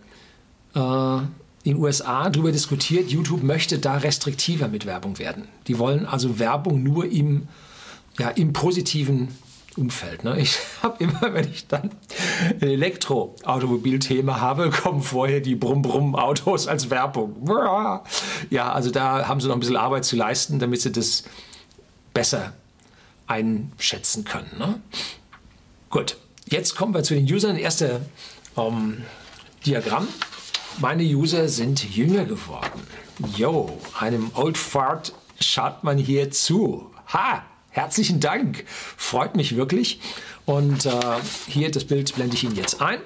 äh, 0.76 1.19
in 1.63 1.76
den 1.76 1.82
USA 1.82 2.30
darüber 2.30 2.52
diskutiert, 2.52 3.10
YouTube 3.10 3.41
möchte 3.41 3.80
da 3.80 3.95
restriktiver 3.95 4.67
mit 4.67 4.86
Werbung 4.86 5.17
werden. 5.17 5.47
Die 5.67 5.80
wollen 5.80 6.06
also 6.06 6.38
Werbung 6.39 6.84
nur 6.84 7.10
im, 7.10 7.47
ja, 8.19 8.30
im 8.30 8.52
positiven 8.52 9.30
Umfeld. 9.78 10.23
Ne? 10.23 10.39
Ich 10.39 10.60
habe 10.84 11.02
immer, 11.04 11.34
wenn 11.34 11.49
ich 11.49 11.67
dann 11.67 11.91
ein 12.62 12.67
Elektroautomobilthema 12.67 14.41
habe, 14.41 14.69
kommen 14.69 15.02
vorher 15.02 15.39
die 15.39 15.56
Brumm-Brumm-Autos 15.56 16.67
als 16.67 16.89
Werbung. 16.89 17.49
Ja, 18.49 18.73
also 18.73 18.91
da 18.91 19.28
haben 19.28 19.39
sie 19.39 19.47
noch 19.47 19.56
ein 19.56 19.62
bisschen 19.62 19.78
Arbeit 19.78 20.06
zu 20.06 20.15
leisten, 20.15 20.60
damit 20.60 20.82
sie 20.82 20.91
das 20.91 21.23
besser 22.13 22.54
einschätzen 23.26 24.26
können. 24.26 24.52
Ne? 24.60 24.82
Gut, 25.89 26.17
jetzt 26.45 26.76
kommen 26.76 26.93
wir 26.93 27.04
zu 27.04 27.13
den 27.13 27.32
Usern. 27.32 27.56
Erste 27.56 28.02
ähm, 28.58 29.04
Diagramm. 29.65 30.08
Meine 30.80 31.04
User 31.04 31.48
sind 31.48 31.96
jünger 31.96 32.26
geworden. 32.26 32.82
Yo, 33.38 33.80
einem 34.00 34.32
Old 34.34 34.58
Fart 34.58 35.14
schaut 35.40 35.84
man 35.84 35.98
hier 35.98 36.32
zu. 36.32 36.92
Ha, 37.08 37.44
Herzlichen 37.74 38.20
Dank, 38.20 38.66
freut 38.68 39.36
mich 39.36 39.56
wirklich. 39.56 40.00
Und 40.46 40.86
äh, 40.86 40.92
hier 41.48 41.72
das 41.72 41.86
Bild 41.86 42.14
blende 42.14 42.36
ich 42.36 42.44
Ihnen 42.44 42.56
jetzt 42.56 42.82
ein. 42.82 43.00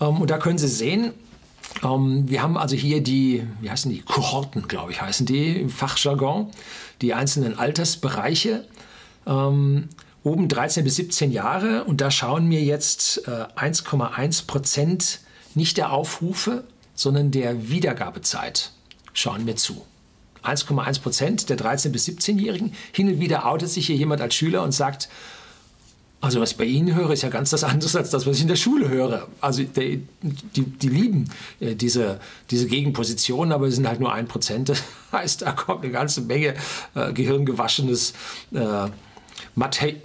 Ähm, 0.00 0.20
und 0.20 0.30
da 0.30 0.38
können 0.38 0.58
Sie 0.58 0.68
sehen, 0.68 1.12
ähm, 1.82 2.22
wir 2.28 2.40
haben 2.40 2.56
also 2.56 2.76
hier 2.76 3.02
die, 3.02 3.42
wie 3.60 3.68
heißen 3.68 3.90
die, 3.90 4.02
Kohorten, 4.02 4.68
glaube 4.68 4.92
ich, 4.92 5.02
heißen 5.02 5.26
die 5.26 5.60
im 5.60 5.70
Fachjargon, 5.70 6.52
die 7.02 7.14
einzelnen 7.14 7.58
Altersbereiche. 7.58 8.64
Ähm, 9.26 9.88
oben 10.22 10.46
13 10.46 10.84
bis 10.84 10.94
17 10.96 11.32
Jahre 11.32 11.82
und 11.82 12.00
da 12.00 12.12
schauen 12.12 12.46
mir 12.46 12.62
jetzt 12.62 13.26
äh, 13.26 13.46
1,1 13.56 14.46
Prozent 14.46 15.20
nicht 15.56 15.78
der 15.78 15.90
Aufrufe, 15.90 16.62
sondern 16.96 17.30
der 17.30 17.68
Wiedergabezeit 17.68 18.72
schauen 19.12 19.44
mir 19.44 19.54
zu. 19.54 19.84
1,1 20.42 21.00
Prozent 21.00 21.50
der 21.50 21.58
13- 21.58 21.90
bis 21.90 22.08
17-Jährigen. 22.08 22.72
Hin 22.92 23.08
und 23.08 23.20
wieder 23.20 23.46
outet 23.46 23.68
sich 23.68 23.86
hier 23.86 23.96
jemand 23.96 24.20
als 24.20 24.34
Schüler 24.34 24.62
und 24.62 24.72
sagt, 24.72 25.08
also 26.20 26.40
was 26.40 26.52
ich 26.52 26.56
bei 26.56 26.64
Ihnen 26.64 26.94
höre, 26.94 27.10
ist 27.10 27.22
ja 27.22 27.28
ganz 27.28 27.50
das 27.50 27.62
anderes 27.62 27.94
als 27.94 28.10
das, 28.10 28.26
was 28.26 28.36
ich 28.36 28.42
in 28.42 28.48
der 28.48 28.56
Schule 28.56 28.88
höre. 28.88 29.28
Also 29.40 29.62
die, 29.62 30.02
die, 30.22 30.62
die 30.62 30.88
lieben 30.88 31.30
äh, 31.60 31.74
diese, 31.74 32.20
diese 32.50 32.66
Gegenpositionen, 32.66 33.52
aber 33.52 33.66
es 33.66 33.76
sind 33.76 33.86
halt 33.86 34.00
nur 34.00 34.12
ein 34.12 34.26
Prozent. 34.26 34.70
Das 34.70 34.82
heißt, 35.12 35.42
da 35.42 35.52
kommt 35.52 35.84
eine 35.84 35.92
ganze 35.92 36.22
Menge 36.22 36.54
äh, 36.94 37.12
gehirngewaschenes 37.12 38.14
äh, 38.52 38.88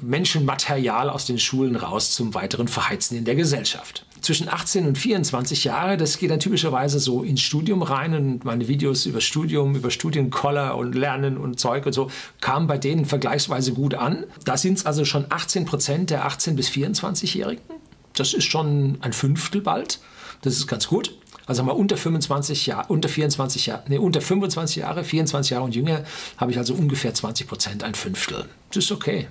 Menschenmaterial 0.02 1.10
aus 1.10 1.26
den 1.26 1.38
Schulen 1.38 1.76
raus 1.76 2.12
zum 2.12 2.34
weiteren 2.34 2.68
Verheizen 2.68 3.18
in 3.18 3.26
der 3.26 3.36
Gesellschaft 3.36 4.06
zwischen 4.22 4.50
18 4.50 4.88
und 4.88 4.98
24 4.98 5.64
Jahre, 5.64 5.98
das 5.98 6.18
geht 6.18 6.30
dann 6.30 6.40
typischerweise 6.40 7.00
so 7.00 7.24
ins 7.24 7.42
Studium 7.42 7.82
rein 7.82 8.14
und 8.14 8.46
meine 8.46 8.68
Videos 8.68 9.06
über 9.06 9.20
Studium, 9.20 9.76
über 9.76 9.90
Studienkoller 9.90 10.78
und 10.78 10.94
Lernen 10.94 11.38
und 11.38 11.60
Zeug 11.60 11.86
und 11.86 11.94
so 11.94 12.10
kamen 12.40 12.68
bei 12.68 12.78
denen 12.78 13.06
vergleichsweise 13.06 13.74
gut 13.74 13.96
an. 13.96 14.26
Da 14.46 14.58
sind 14.58 14.78
es 14.78 14.86
also 14.86 15.06
schon 15.06 15.26
18 15.30 15.66
Prozent 15.66 16.10
der 16.12 16.26
18 16.26 16.56
bis 16.56 16.70
24-Jährigen. 16.70 17.64
Das 18.14 18.34
ist 18.34 18.46
schon 18.46 18.98
ein 19.02 19.14
Fünftel 19.14 19.62
bald. 19.62 20.00
Das 20.42 20.54
ist 20.54 20.68
ganz 20.68 20.88
gut. 20.88 21.18
Also 21.48 21.64
mal 21.64 21.72
unter 21.72 21.98
25 21.98 22.68
Jahre, 22.68 22.86
unter 22.90 23.10
24 23.10 23.66
Jahre, 23.66 23.84
nee, 23.88 23.98
unter 23.98 24.22
25 24.22 24.78
Jahre, 24.78 25.04
24 25.04 25.52
Jahre 25.52 25.64
und 25.66 25.76
jünger 25.76 26.04
habe 26.38 26.52
ich 26.52 26.58
also 26.58 26.76
ungefähr 26.76 27.14
20 27.14 27.48
Prozent, 27.48 27.84
ein 27.84 27.96
Fünftel. 27.96 28.46
Das 28.70 28.86
ist 28.86 28.92
okay. 28.92 29.28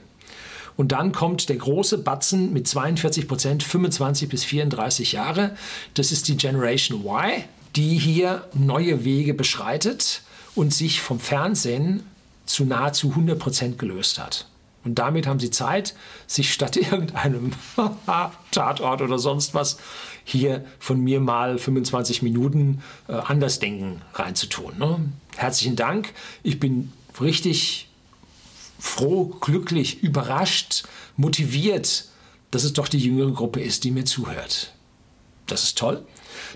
Und 0.76 0.92
dann 0.92 1.12
kommt 1.12 1.48
der 1.48 1.56
große 1.56 1.98
Batzen 1.98 2.52
mit 2.52 2.66
42 2.66 3.28
Prozent, 3.28 3.62
25 3.62 4.28
bis 4.28 4.44
34 4.44 5.12
Jahre. 5.12 5.56
Das 5.94 6.12
ist 6.12 6.28
die 6.28 6.36
Generation 6.36 7.04
Y, 7.04 7.44
die 7.76 7.98
hier 7.98 8.44
neue 8.54 9.04
Wege 9.04 9.34
beschreitet 9.34 10.22
und 10.54 10.72
sich 10.74 11.00
vom 11.00 11.20
Fernsehen 11.20 12.02
zu 12.46 12.64
nahezu 12.64 13.10
100 13.10 13.38
Prozent 13.38 13.78
gelöst 13.78 14.18
hat. 14.18 14.46
Und 14.82 14.98
damit 14.98 15.26
haben 15.26 15.38
sie 15.38 15.50
Zeit, 15.50 15.94
sich 16.26 16.52
statt 16.52 16.76
irgendeinem 16.76 17.52
Tatort 18.50 19.02
oder 19.02 19.18
sonst 19.18 19.54
was 19.54 19.78
hier 20.24 20.64
von 20.78 21.00
mir 21.00 21.20
mal 21.20 21.58
25 21.58 22.22
Minuten 22.22 22.82
äh, 23.08 23.12
Andersdenken 23.12 24.02
reinzutun. 24.14 24.78
Ne? 24.78 25.00
Herzlichen 25.36 25.76
Dank. 25.76 26.12
Ich 26.42 26.60
bin 26.60 26.92
richtig 27.20 27.89
froh, 28.80 29.26
glücklich, 29.40 30.02
überrascht, 30.02 30.84
motiviert, 31.16 32.06
dass 32.50 32.64
es 32.64 32.72
doch 32.72 32.88
die 32.88 32.98
jüngere 32.98 33.32
Gruppe 33.32 33.60
ist, 33.60 33.84
die 33.84 33.90
mir 33.90 34.04
zuhört. 34.04 34.72
Das 35.46 35.64
ist 35.64 35.78
toll. 35.78 36.04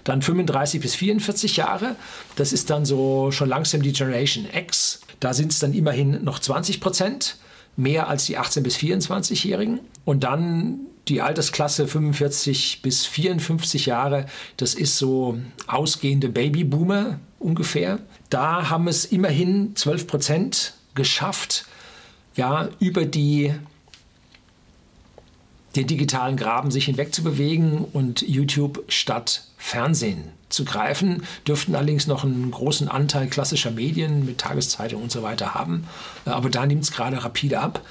Dann 0.05 0.23
35 0.23 0.81
bis 0.81 0.95
44 0.95 1.57
Jahre, 1.57 1.97
das 2.37 2.53
ist 2.53 2.71
dann 2.71 2.85
so 2.85 3.31
schon 3.31 3.49
langsam 3.49 3.83
die 3.83 3.93
Generation 3.93 4.47
X. 4.53 5.01
Da 5.21 5.35
sind 5.35 5.53
es 5.53 5.59
dann 5.59 5.75
immerhin 5.75 6.25
noch 6.25 6.39
20 6.39 6.81
Prozent, 6.81 7.37
mehr 7.77 8.09
als 8.09 8.27
die 8.27 8.39
18 8.39 8.63
bis 8.63 8.77
24-Jährigen. 8.77 9.81
Und 10.05 10.25
dann 10.25 10.81
die 11.09 11.21
Altersklasse 11.21 11.87
45 11.87 12.83
bis 12.83 13.05
54 13.07 13.87
Jahre, 13.87 14.27
das 14.57 14.75
ist 14.75 14.97
so 14.97 15.39
ausgehende 15.67 16.29
Babyboomer 16.29 17.21
ungefähr. 17.39 17.99
Da 18.31 18.71
haben 18.71 18.89
es 18.89 19.05
immerhin 19.05 19.77
12 19.77 20.07
Prozent 20.07 20.75
geschafft, 20.95 21.67
ja, 22.37 22.69
über 22.81 23.05
die, 23.05 23.55
den 25.77 25.87
digitalen 25.87 26.37
Graben 26.37 26.71
sich 26.71 26.87
hinweg 26.87 27.15
zu 27.15 27.23
bewegen 27.23 27.85
und 27.93 28.23
YouTube 28.23 28.85
statt 28.89 29.45
Fernsehen 29.57 30.25
zu 30.49 30.65
greifen, 30.65 31.25
dürften 31.47 31.75
allerdings 31.75 32.07
noch 32.07 32.25
einen 32.25 32.51
großen 32.51 32.89
Anteil 32.89 33.27
klassischer 33.29 33.71
Medien 33.71 34.25
mit 34.25 34.39
Tageszeitung 34.39 35.03
und 35.03 35.11
so 35.11 35.23
weiter 35.23 35.55
haben. 35.55 35.87
Aber 36.25 36.49
da 36.51 36.67
nimmt 36.67 36.85
es 36.85 36.93
gerade 36.93 37.23
rapide 37.25 37.61
ab. 37.61 37.83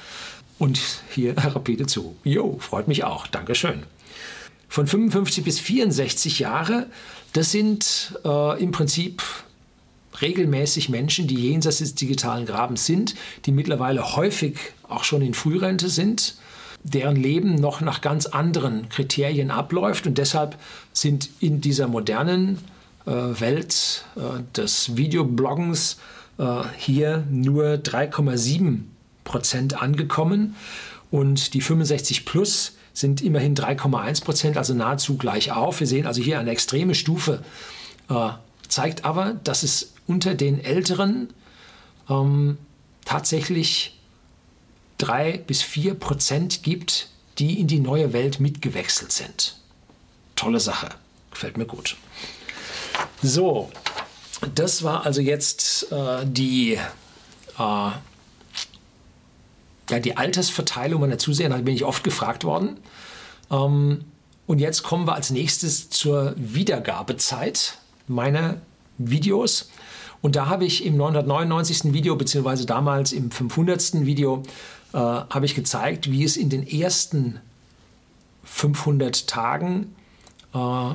Und 0.59 0.79
hier 1.09 1.37
rapide 1.37 1.87
zu. 1.87 2.15
Jo, 2.23 2.57
freut 2.59 2.87
mich 2.87 3.03
auch. 3.03 3.27
Dankeschön. 3.27 3.83
Von 4.69 4.87
55 4.87 5.43
bis 5.43 5.59
64 5.59 6.39
Jahre, 6.39 6.87
das 7.33 7.51
sind 7.51 8.17
äh, 8.23 8.61
im 8.61 8.71
Prinzip 8.71 9.21
regelmäßig 10.21 10.89
Menschen, 10.89 11.27
die 11.27 11.35
jenseits 11.35 11.79
des 11.79 11.95
digitalen 11.95 12.45
Grabens 12.45 12.85
sind, 12.85 13.15
die 13.45 13.51
mittlerweile 13.51 14.15
häufig 14.15 14.57
auch 14.87 15.03
schon 15.03 15.21
in 15.21 15.33
Frührente 15.33 15.89
sind, 15.89 16.35
deren 16.83 17.15
Leben 17.15 17.55
noch 17.55 17.81
nach 17.81 18.01
ganz 18.01 18.25
anderen 18.25 18.89
Kriterien 18.89 19.51
abläuft 19.51 20.05
und 20.05 20.17
deshalb 20.17 20.57
sind 20.91 21.29
in 21.39 21.61
dieser 21.61 21.87
modernen 21.87 22.59
äh, 23.05 23.11
Welt 23.11 24.05
äh, 24.15 24.43
des 24.55 24.95
Videobloggens 24.97 25.97
äh, 26.37 26.63
hier 26.77 27.23
nur 27.29 27.75
3,7 27.75 28.79
Prozent 29.23 29.81
angekommen 29.81 30.55
und 31.11 31.53
die 31.53 31.61
65 31.61 32.25
plus 32.25 32.73
sind 32.93 33.21
immerhin 33.21 33.55
3,1 33.55 34.23
Prozent, 34.23 34.57
also 34.57 34.73
nahezu 34.73 35.17
gleich 35.17 35.51
auf. 35.51 35.79
Wir 35.79 35.87
sehen 35.87 36.05
also 36.05 36.21
hier 36.21 36.39
eine 36.39 36.51
extreme 36.51 36.95
Stufe, 36.95 37.43
äh, 38.09 38.29
zeigt 38.67 39.05
aber, 39.05 39.35
dass 39.43 39.63
es 39.63 39.92
unter 40.07 40.35
den 40.35 40.63
Älteren 40.63 41.29
ähm, 42.09 42.57
tatsächlich 43.05 43.99
drei 44.97 45.37
bis 45.37 45.61
vier 45.61 45.95
Prozent 45.95 46.63
gibt, 46.63 47.09
die 47.39 47.59
in 47.59 47.67
die 47.67 47.79
neue 47.79 48.13
Welt 48.13 48.39
mitgewechselt 48.39 49.11
sind. 49.11 49.57
Tolle 50.35 50.59
Sache, 50.59 50.89
gefällt 51.31 51.57
mir 51.57 51.65
gut. 51.65 51.97
So, 53.21 53.71
das 54.55 54.83
war 54.83 55.05
also 55.05 55.21
jetzt 55.21 55.91
äh, 55.91 56.25
die, 56.25 56.73
äh, 56.73 56.79
ja, 57.57 57.99
die 60.01 60.17
Altersverteilung 60.17 61.01
meiner 61.01 61.17
Zuseher. 61.17 61.49
Da 61.49 61.57
bin 61.57 61.75
ich 61.75 61.85
oft 61.85 62.03
gefragt 62.03 62.43
worden. 62.43 62.77
Ähm, 63.49 64.05
und 64.45 64.59
jetzt 64.59 64.83
kommen 64.83 65.07
wir 65.07 65.15
als 65.15 65.29
nächstes 65.29 65.89
zur 65.89 66.33
Wiedergabezeit 66.35 67.77
meiner 68.07 68.61
Videos. 68.97 69.69
Und 70.23 70.37
da 70.37 70.47
habe 70.47 70.63
ich 70.63 70.85
im 70.85 70.95
999. 70.95 71.93
Video, 71.93 72.15
beziehungsweise 72.15 72.65
damals 72.65 73.11
im 73.11 73.29
500. 73.29 74.05
Video, 74.05 74.41
äh, 74.93 74.97
habe 74.97 75.45
ich 75.45 75.53
gezeigt, 75.53 76.09
wie 76.09 76.23
es 76.23 76.37
in 76.37 76.49
den 76.49 76.65
ersten 76.65 77.41
500 78.45 79.27
Tagen 79.27 79.93
äh, 80.53 80.91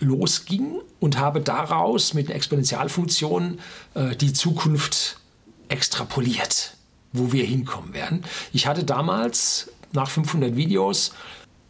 losging 0.00 0.80
und 0.98 1.18
habe 1.18 1.40
daraus 1.40 2.12
mit 2.12 2.26
einer 2.26 2.34
Exponentialfunktion 2.34 3.60
äh, 3.94 4.16
die 4.16 4.32
Zukunft 4.32 5.20
extrapoliert, 5.68 6.76
wo 7.12 7.30
wir 7.30 7.44
hinkommen 7.44 7.94
werden. 7.94 8.24
Ich 8.52 8.66
hatte 8.66 8.82
damals 8.82 9.70
nach 9.92 10.10
500 10.10 10.56
Videos 10.56 11.12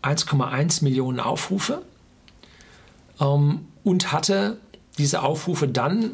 1,1 0.02 0.82
Millionen 0.82 1.20
Aufrufe 1.20 1.82
ähm, 3.20 3.66
und 3.82 4.12
hatte 4.12 4.56
diese 4.96 5.22
Aufrufe 5.22 5.68
dann 5.68 6.12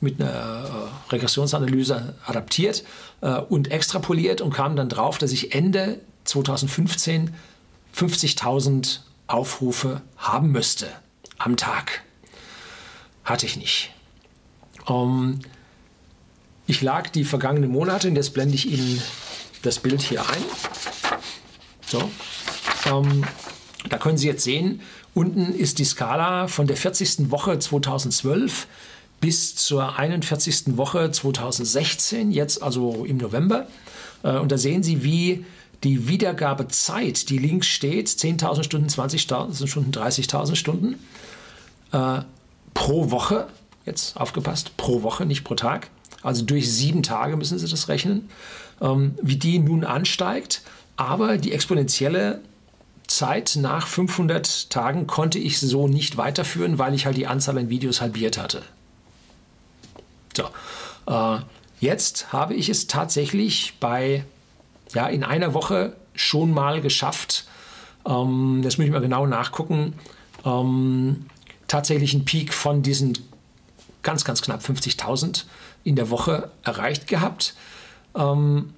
mit 0.00 0.20
einer 0.20 0.30
äh, 0.30 1.12
Regressionsanalyse 1.12 2.14
adaptiert 2.24 2.84
äh, 3.20 3.38
und 3.40 3.70
extrapoliert 3.70 4.40
und 4.40 4.52
kam 4.52 4.76
dann 4.76 4.88
drauf, 4.88 5.18
dass 5.18 5.32
ich 5.32 5.54
Ende 5.54 6.00
2015 6.24 7.34
50.000 7.96 9.00
Aufrufe 9.26 10.02
haben 10.16 10.52
müsste 10.52 10.88
am 11.38 11.56
Tag. 11.56 12.02
hatte 13.24 13.46
ich 13.46 13.56
nicht. 13.56 13.90
Ähm, 14.88 15.40
ich 16.66 16.82
lag 16.82 17.08
die 17.08 17.24
vergangenen 17.24 17.70
Monate, 17.70 18.08
und 18.08 18.16
jetzt 18.16 18.34
blende 18.34 18.54
ich 18.54 18.70
Ihnen 18.70 19.02
das 19.62 19.78
Bild 19.78 20.00
hier 20.00 20.20
ein. 20.20 20.44
So. 21.86 22.10
Ähm, 22.86 23.24
da 23.88 23.98
können 23.98 24.18
Sie 24.18 24.26
jetzt 24.26 24.44
sehen, 24.44 24.80
unten 25.14 25.52
ist 25.54 25.78
die 25.78 25.84
Skala 25.84 26.48
von 26.48 26.66
der 26.66 26.76
40. 26.76 27.30
Woche 27.30 27.58
2012 27.58 28.66
bis 29.20 29.56
zur 29.56 29.98
41. 29.98 30.76
Woche 30.76 31.10
2016, 31.10 32.30
jetzt 32.30 32.62
also 32.62 33.04
im 33.04 33.16
November. 33.16 33.66
Äh, 34.22 34.38
und 34.38 34.52
da 34.52 34.58
sehen 34.58 34.82
Sie, 34.82 35.02
wie 35.02 35.44
die 35.84 36.08
Wiedergabezeit, 36.08 37.28
die 37.30 37.38
links 37.38 37.68
steht, 37.68 38.08
10.000 38.08 38.64
Stunden, 38.64 38.88
20.000 38.88 39.66
Stunden, 39.66 39.90
30.000 39.92 40.56
Stunden 40.56 40.96
äh, 41.92 42.20
pro 42.74 43.10
Woche, 43.10 43.46
jetzt 43.86 44.16
aufgepasst, 44.16 44.76
pro 44.76 45.02
Woche, 45.02 45.24
nicht 45.24 45.44
pro 45.44 45.54
Tag, 45.54 45.90
also 46.22 46.44
durch 46.44 46.72
sieben 46.72 47.02
Tage 47.02 47.36
müssen 47.36 47.58
Sie 47.58 47.68
das 47.68 47.88
rechnen, 47.88 48.28
ähm, 48.80 49.14
wie 49.22 49.36
die 49.36 49.58
nun 49.58 49.84
ansteigt. 49.84 50.62
Aber 50.96 51.38
die 51.38 51.52
exponentielle 51.52 52.40
Zeit 53.06 53.56
nach 53.56 53.86
500 53.86 54.68
Tagen 54.70 55.06
konnte 55.06 55.38
ich 55.38 55.60
so 55.60 55.86
nicht 55.86 56.16
weiterführen, 56.16 56.78
weil 56.78 56.94
ich 56.94 57.06
halt 57.06 57.16
die 57.16 57.28
Anzahl 57.28 57.56
an 57.56 57.70
Videos 57.70 58.00
halbiert 58.00 58.36
hatte. 58.36 58.62
So, 60.38 60.44
äh, 61.12 61.40
jetzt 61.80 62.32
habe 62.32 62.54
ich 62.54 62.68
es 62.68 62.86
tatsächlich 62.86 63.74
bei, 63.80 64.24
ja, 64.94 65.08
in 65.08 65.24
einer 65.24 65.52
Woche 65.52 65.96
schon 66.14 66.52
mal 66.52 66.80
geschafft. 66.80 67.46
Ähm, 68.06 68.60
das 68.62 68.78
muss 68.78 68.86
ich 68.86 68.92
mal 68.92 69.00
genau 69.00 69.26
nachgucken. 69.26 69.94
Ähm, 70.44 71.26
tatsächlich 71.66 72.14
einen 72.14 72.24
Peak 72.24 72.54
von 72.54 72.82
diesen 72.82 73.18
ganz, 74.02 74.24
ganz 74.24 74.40
knapp 74.40 74.62
50.000 74.62 75.44
in 75.82 75.96
der 75.96 76.08
Woche 76.08 76.52
erreicht 76.62 77.08
gehabt. 77.08 77.54
Ähm, 78.14 78.74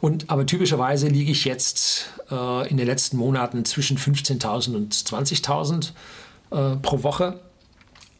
und, 0.00 0.30
aber 0.30 0.46
typischerweise 0.46 1.08
liege 1.08 1.32
ich 1.32 1.44
jetzt 1.44 2.06
äh, 2.30 2.68
in 2.68 2.78
den 2.78 2.86
letzten 2.86 3.18
Monaten 3.18 3.66
zwischen 3.66 3.98
15.000 3.98 4.74
und 4.74 4.94
20.000 4.94 5.90
äh, 6.50 6.76
pro 6.76 7.02
Woche, 7.02 7.40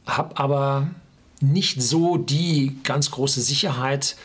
habe 0.06 0.36
aber 0.36 0.88
nicht 1.52 1.82
so 1.82 2.16
die 2.16 2.76
ganz 2.82 3.10
große 3.10 3.40
Sicherheit 3.40 4.16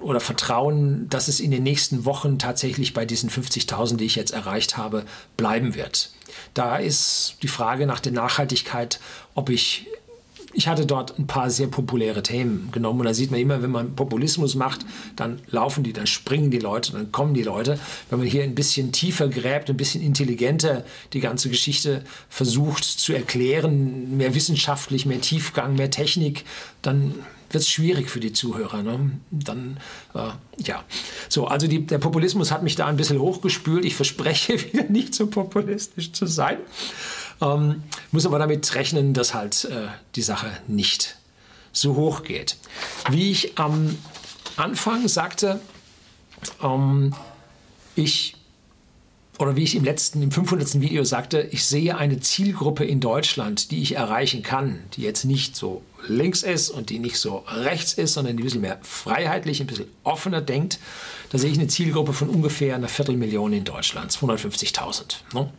oder 0.00 0.20
Vertrauen, 0.20 1.08
dass 1.08 1.28
es 1.28 1.40
in 1.40 1.50
den 1.50 1.62
nächsten 1.62 2.04
Wochen 2.04 2.38
tatsächlich 2.38 2.94
bei 2.94 3.04
diesen 3.04 3.30
50.000, 3.30 3.96
die 3.96 4.04
ich 4.04 4.16
jetzt 4.16 4.32
erreicht 4.32 4.76
habe, 4.76 5.04
bleiben 5.36 5.74
wird. 5.74 6.12
Da 6.54 6.76
ist 6.76 7.36
die 7.42 7.48
Frage 7.48 7.86
nach 7.86 8.00
der 8.00 8.12
Nachhaltigkeit, 8.12 9.00
ob 9.34 9.48
ich 9.48 9.86
ich 10.52 10.68
hatte 10.68 10.86
dort 10.86 11.18
ein 11.18 11.26
paar 11.26 11.50
sehr 11.50 11.68
populäre 11.68 12.22
Themen 12.22 12.70
genommen 12.72 13.00
und 13.00 13.06
da 13.06 13.14
sieht 13.14 13.30
man 13.30 13.40
immer, 13.40 13.62
wenn 13.62 13.70
man 13.70 13.94
Populismus 13.94 14.54
macht, 14.54 14.84
dann 15.16 15.40
laufen 15.50 15.84
die, 15.84 15.92
dann 15.92 16.06
springen 16.06 16.50
die 16.50 16.58
Leute, 16.58 16.92
dann 16.92 17.12
kommen 17.12 17.34
die 17.34 17.42
Leute. 17.42 17.78
Wenn 18.08 18.18
man 18.18 18.28
hier 18.28 18.42
ein 18.42 18.54
bisschen 18.54 18.92
tiefer 18.92 19.28
gräbt, 19.28 19.70
ein 19.70 19.76
bisschen 19.76 20.02
intelligenter 20.02 20.84
die 21.12 21.20
ganze 21.20 21.50
Geschichte 21.50 22.02
versucht 22.28 22.84
zu 22.84 23.12
erklären, 23.12 24.16
mehr 24.16 24.34
wissenschaftlich, 24.34 25.06
mehr 25.06 25.20
Tiefgang, 25.20 25.76
mehr 25.76 25.90
Technik, 25.90 26.44
dann 26.82 27.14
wird 27.50 27.62
es 27.62 27.68
schwierig 27.68 28.10
für 28.10 28.20
die 28.20 28.32
Zuhörer. 28.32 28.82
Ne? 28.82 29.10
Dann, 29.30 29.78
äh, 30.14 30.30
ja. 30.62 30.84
So, 31.28 31.46
also 31.46 31.66
die, 31.66 31.86
der 31.86 31.98
Populismus 31.98 32.50
hat 32.50 32.62
mich 32.62 32.76
da 32.76 32.86
ein 32.86 32.96
bisschen 32.96 33.18
hochgespült. 33.18 33.84
Ich 33.84 33.96
verspreche 33.96 34.60
wieder 34.72 34.84
nicht 34.84 35.14
so 35.14 35.26
populistisch 35.26 36.12
zu 36.12 36.26
sein. 36.26 36.58
Ähm, 37.40 37.82
muss 38.12 38.26
aber 38.26 38.38
damit 38.38 38.74
rechnen, 38.74 39.14
dass 39.14 39.34
halt 39.34 39.64
äh, 39.64 39.88
die 40.14 40.22
Sache 40.22 40.50
nicht 40.66 41.16
so 41.72 41.96
hoch 41.96 42.22
geht. 42.22 42.56
Wie 43.08 43.30
ich 43.30 43.58
am 43.58 43.96
Anfang 44.56 45.08
sagte, 45.08 45.60
ähm, 46.62 47.14
ich 47.94 48.36
oder 49.40 49.56
wie 49.56 49.62
ich 49.62 49.74
im 49.74 49.84
letzten, 49.84 50.22
im 50.22 50.30
500. 50.30 50.82
Video 50.82 51.02
sagte, 51.02 51.48
ich 51.50 51.64
sehe 51.64 51.96
eine 51.96 52.20
Zielgruppe 52.20 52.84
in 52.84 53.00
Deutschland, 53.00 53.70
die 53.70 53.80
ich 53.80 53.96
erreichen 53.96 54.42
kann, 54.42 54.80
die 54.92 55.00
jetzt 55.00 55.24
nicht 55.24 55.56
so 55.56 55.80
links 56.06 56.42
ist 56.42 56.68
und 56.68 56.90
die 56.90 56.98
nicht 56.98 57.16
so 57.16 57.44
rechts 57.48 57.94
ist, 57.94 58.12
sondern 58.12 58.36
die 58.36 58.42
ein 58.42 58.44
bisschen 58.44 58.60
mehr 58.60 58.78
freiheitlich, 58.82 59.62
ein 59.62 59.66
bisschen 59.66 59.86
offener 60.04 60.42
denkt. 60.42 60.78
Da 61.30 61.38
sehe 61.38 61.50
ich 61.50 61.56
eine 61.56 61.68
Zielgruppe 61.68 62.12
von 62.12 62.28
ungefähr 62.28 62.74
einer 62.74 62.88
Viertelmillion 62.88 63.54
in 63.54 63.64
Deutschland, 63.64 64.12
250.000. 64.12 65.14
Ne? 65.32 65.50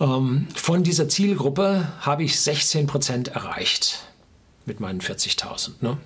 Ähm, 0.00 0.46
von 0.54 0.84
dieser 0.84 1.08
Zielgruppe 1.08 1.88
habe 2.00 2.22
ich 2.22 2.40
16 2.40 2.86
Prozent 2.86 3.28
erreicht 3.28 4.06
mit 4.66 4.80
meinen 4.80 5.00
40.000. 5.00 5.72
Ne? 5.80 5.98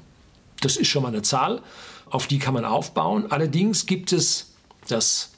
Das 0.60 0.76
ist 0.76 0.88
schon 0.88 1.02
mal 1.02 1.08
eine 1.08 1.22
Zahl, 1.22 1.60
auf 2.08 2.26
die 2.26 2.38
kann 2.38 2.54
man 2.54 2.64
aufbauen. 2.64 3.30
Allerdings 3.30 3.86
gibt 3.86 4.12
es 4.12 4.52
das, 4.88 5.30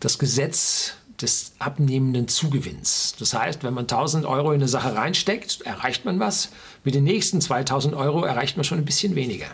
das 0.00 0.18
Gesetz 0.18 0.94
des 1.20 1.52
abnehmenden 1.58 2.26
Zugewinns. 2.26 3.14
Das 3.18 3.34
heißt, 3.34 3.62
wenn 3.62 3.74
man 3.74 3.84
1000 3.84 4.26
Euro 4.26 4.50
in 4.50 4.56
eine 4.60 4.68
Sache 4.68 4.96
reinsteckt, 4.96 5.60
erreicht 5.62 6.04
man 6.04 6.18
was. 6.18 6.50
Mit 6.82 6.94
den 6.94 7.04
nächsten 7.04 7.40
2000 7.40 7.94
Euro 7.94 8.24
erreicht 8.24 8.56
man 8.56 8.64
schon 8.64 8.78
ein 8.78 8.84
bisschen 8.84 9.14
weniger. 9.14 9.46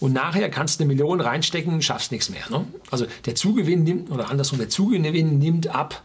Und 0.00 0.12
nachher 0.12 0.48
kannst 0.48 0.78
du 0.78 0.84
eine 0.84 0.94
Million 0.94 1.20
reinstecken, 1.20 1.82
schaffst 1.82 2.12
nichts 2.12 2.30
mehr. 2.30 2.48
Ne? 2.50 2.66
Also 2.90 3.06
der 3.26 3.34
Zugewinn 3.34 3.82
nimmt, 3.82 4.10
oder 4.10 4.30
andersrum, 4.30 4.58
der 4.58 4.68
Zugewinn 4.68 5.38
nimmt 5.38 5.66
ab 5.68 6.02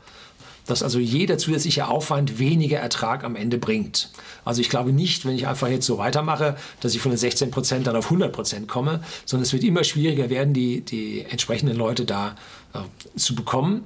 dass 0.65 0.84
also 0.84 0.99
jeder 0.99 1.38
zusätzliche 1.38 1.88
Aufwand 1.88 2.39
weniger 2.39 2.80
Ertrag 2.80 3.23
am 3.23 3.36
Ende 3.36 3.58
bringt. 3.58 4.10
Also 4.45 4.62
ich 4.62 4.69
glaube 4.69 4.91
nicht, 4.91 5.26
wenn 5.26 5.36
ich 5.36 5.47
einfach 5.47 5.67
jetzt 5.67 5.86
so 5.86 5.97
weitermache, 5.97 6.58
dass 6.80 6.95
ich 6.95 7.02
von 7.02 7.12
den 7.12 7.17
16 7.17 7.52
Prozent 7.52 7.88
dann 7.88 7.95
auf 7.95 8.06
100 8.06 8.32
Prozent 8.32 8.67
komme, 8.67 9.04
sondern 9.26 9.43
es 9.43 9.54
wird 9.54 9.63
immer 9.63 9.84
schwieriger 9.84 10.30
werden, 10.30 10.54
die, 10.54 10.82
die 10.82 11.21
entsprechenden 11.21 11.76
Leute 11.76 12.06
da 12.06 12.36
äh, 12.73 12.80
zu 13.17 13.36
bekommen. 13.36 13.84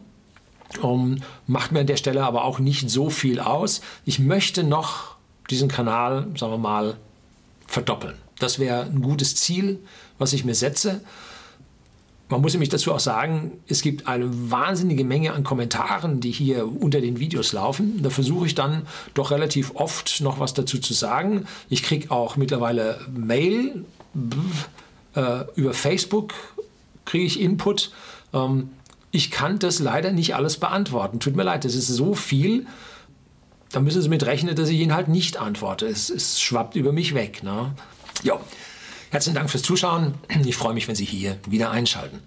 Um, 0.82 1.24
macht 1.48 1.72
mir 1.72 1.80
an 1.80 1.88
der 1.88 1.96
Stelle 1.96 2.26
aber 2.26 2.44
auch 2.44 2.60
nicht 2.60 2.90
so 2.90 3.10
viel 3.10 3.40
aus. 3.40 3.80
Ich 4.04 4.20
möchte 4.20 4.66
noch 4.66 5.16
diesen 5.50 5.70
Kanal, 5.70 6.28
sagen 6.36 6.52
wir 6.52 6.58
mal, 6.58 6.98
verdoppeln. 7.68 8.16
Das 8.40 8.60
wäre 8.60 8.84
ein 8.84 9.02
gutes 9.02 9.36
Ziel, 9.36 9.80
was 10.18 10.34
ich 10.34 10.44
mir 10.44 10.56
setze. 10.56 11.02
Man 12.30 12.42
muss 12.42 12.54
nämlich 12.54 12.70
dazu 12.70 12.94
auch 12.94 13.00
sagen, 13.00 13.52
es 13.68 13.82
gibt 13.82 14.08
eine 14.08 14.52
wahnsinnige 14.52 15.06
Menge 15.06 15.32
an 15.32 15.44
Kommentaren, 15.44 16.20
die 16.20 16.32
hier 16.32 16.68
unter 16.82 17.00
den 17.00 17.20
Videos 17.20 17.54
laufen. 17.54 18.02
Da 18.04 18.10
versuche 18.10 18.46
ich 18.46 18.56
dann 18.56 18.86
doch 19.14 19.32
relativ 19.32 19.72
oft 19.76 20.20
noch 20.20 20.40
was 20.40 20.54
dazu 20.54 20.78
zu 20.80 20.94
sagen. 20.94 21.48
Ich 21.70 21.84
kriege 21.84 22.12
auch 22.12 22.36
mittlerweile 22.36 23.00
Mail, 23.16 23.86
äh, 25.16 25.46
über 25.56 25.74
Facebook 25.74 26.34
kriege 27.06 27.26
ich 27.26 27.40
Input. 27.40 27.92
Ähm, 28.34 28.70
ich 29.12 29.32
kann 29.32 29.58
das 29.60 29.80
leider 29.80 30.12
nicht 30.12 30.36
alles 30.36 30.58
beantworten. 30.58 31.20
Tut 31.20 31.36
mir 31.36 31.44
leid, 31.44 31.64
das 31.64 31.76
ist 31.76 31.88
so 31.88 32.14
viel. 32.14 32.68
Da 33.72 33.80
müssen 33.80 34.02
Sie 34.02 34.10
mit 34.10 34.26
rechnen, 34.26 34.56
dass 34.56 34.70
ich 34.70 34.80
Ihnen 34.80 34.94
halt 34.94 35.08
nicht 35.08 35.38
antworte. 35.38 35.88
Es, 35.88 36.10
es 36.10 36.42
schwappt 36.42 36.76
über 36.76 36.92
mich 36.92 37.14
weg. 37.14 37.42
Ne? 37.42 37.74
Ja. 38.24 38.40
Herzlichen 39.10 39.36
Dank 39.36 39.50
fürs 39.50 39.64
Zuschauen. 39.64 40.16
Ich 40.46 40.56
freue 40.56 40.74
mich, 40.74 40.88
wenn 40.88 40.96
Sie 40.96 41.06
hier 41.06 41.38
wieder 41.48 41.72
einschalten. 41.72 42.22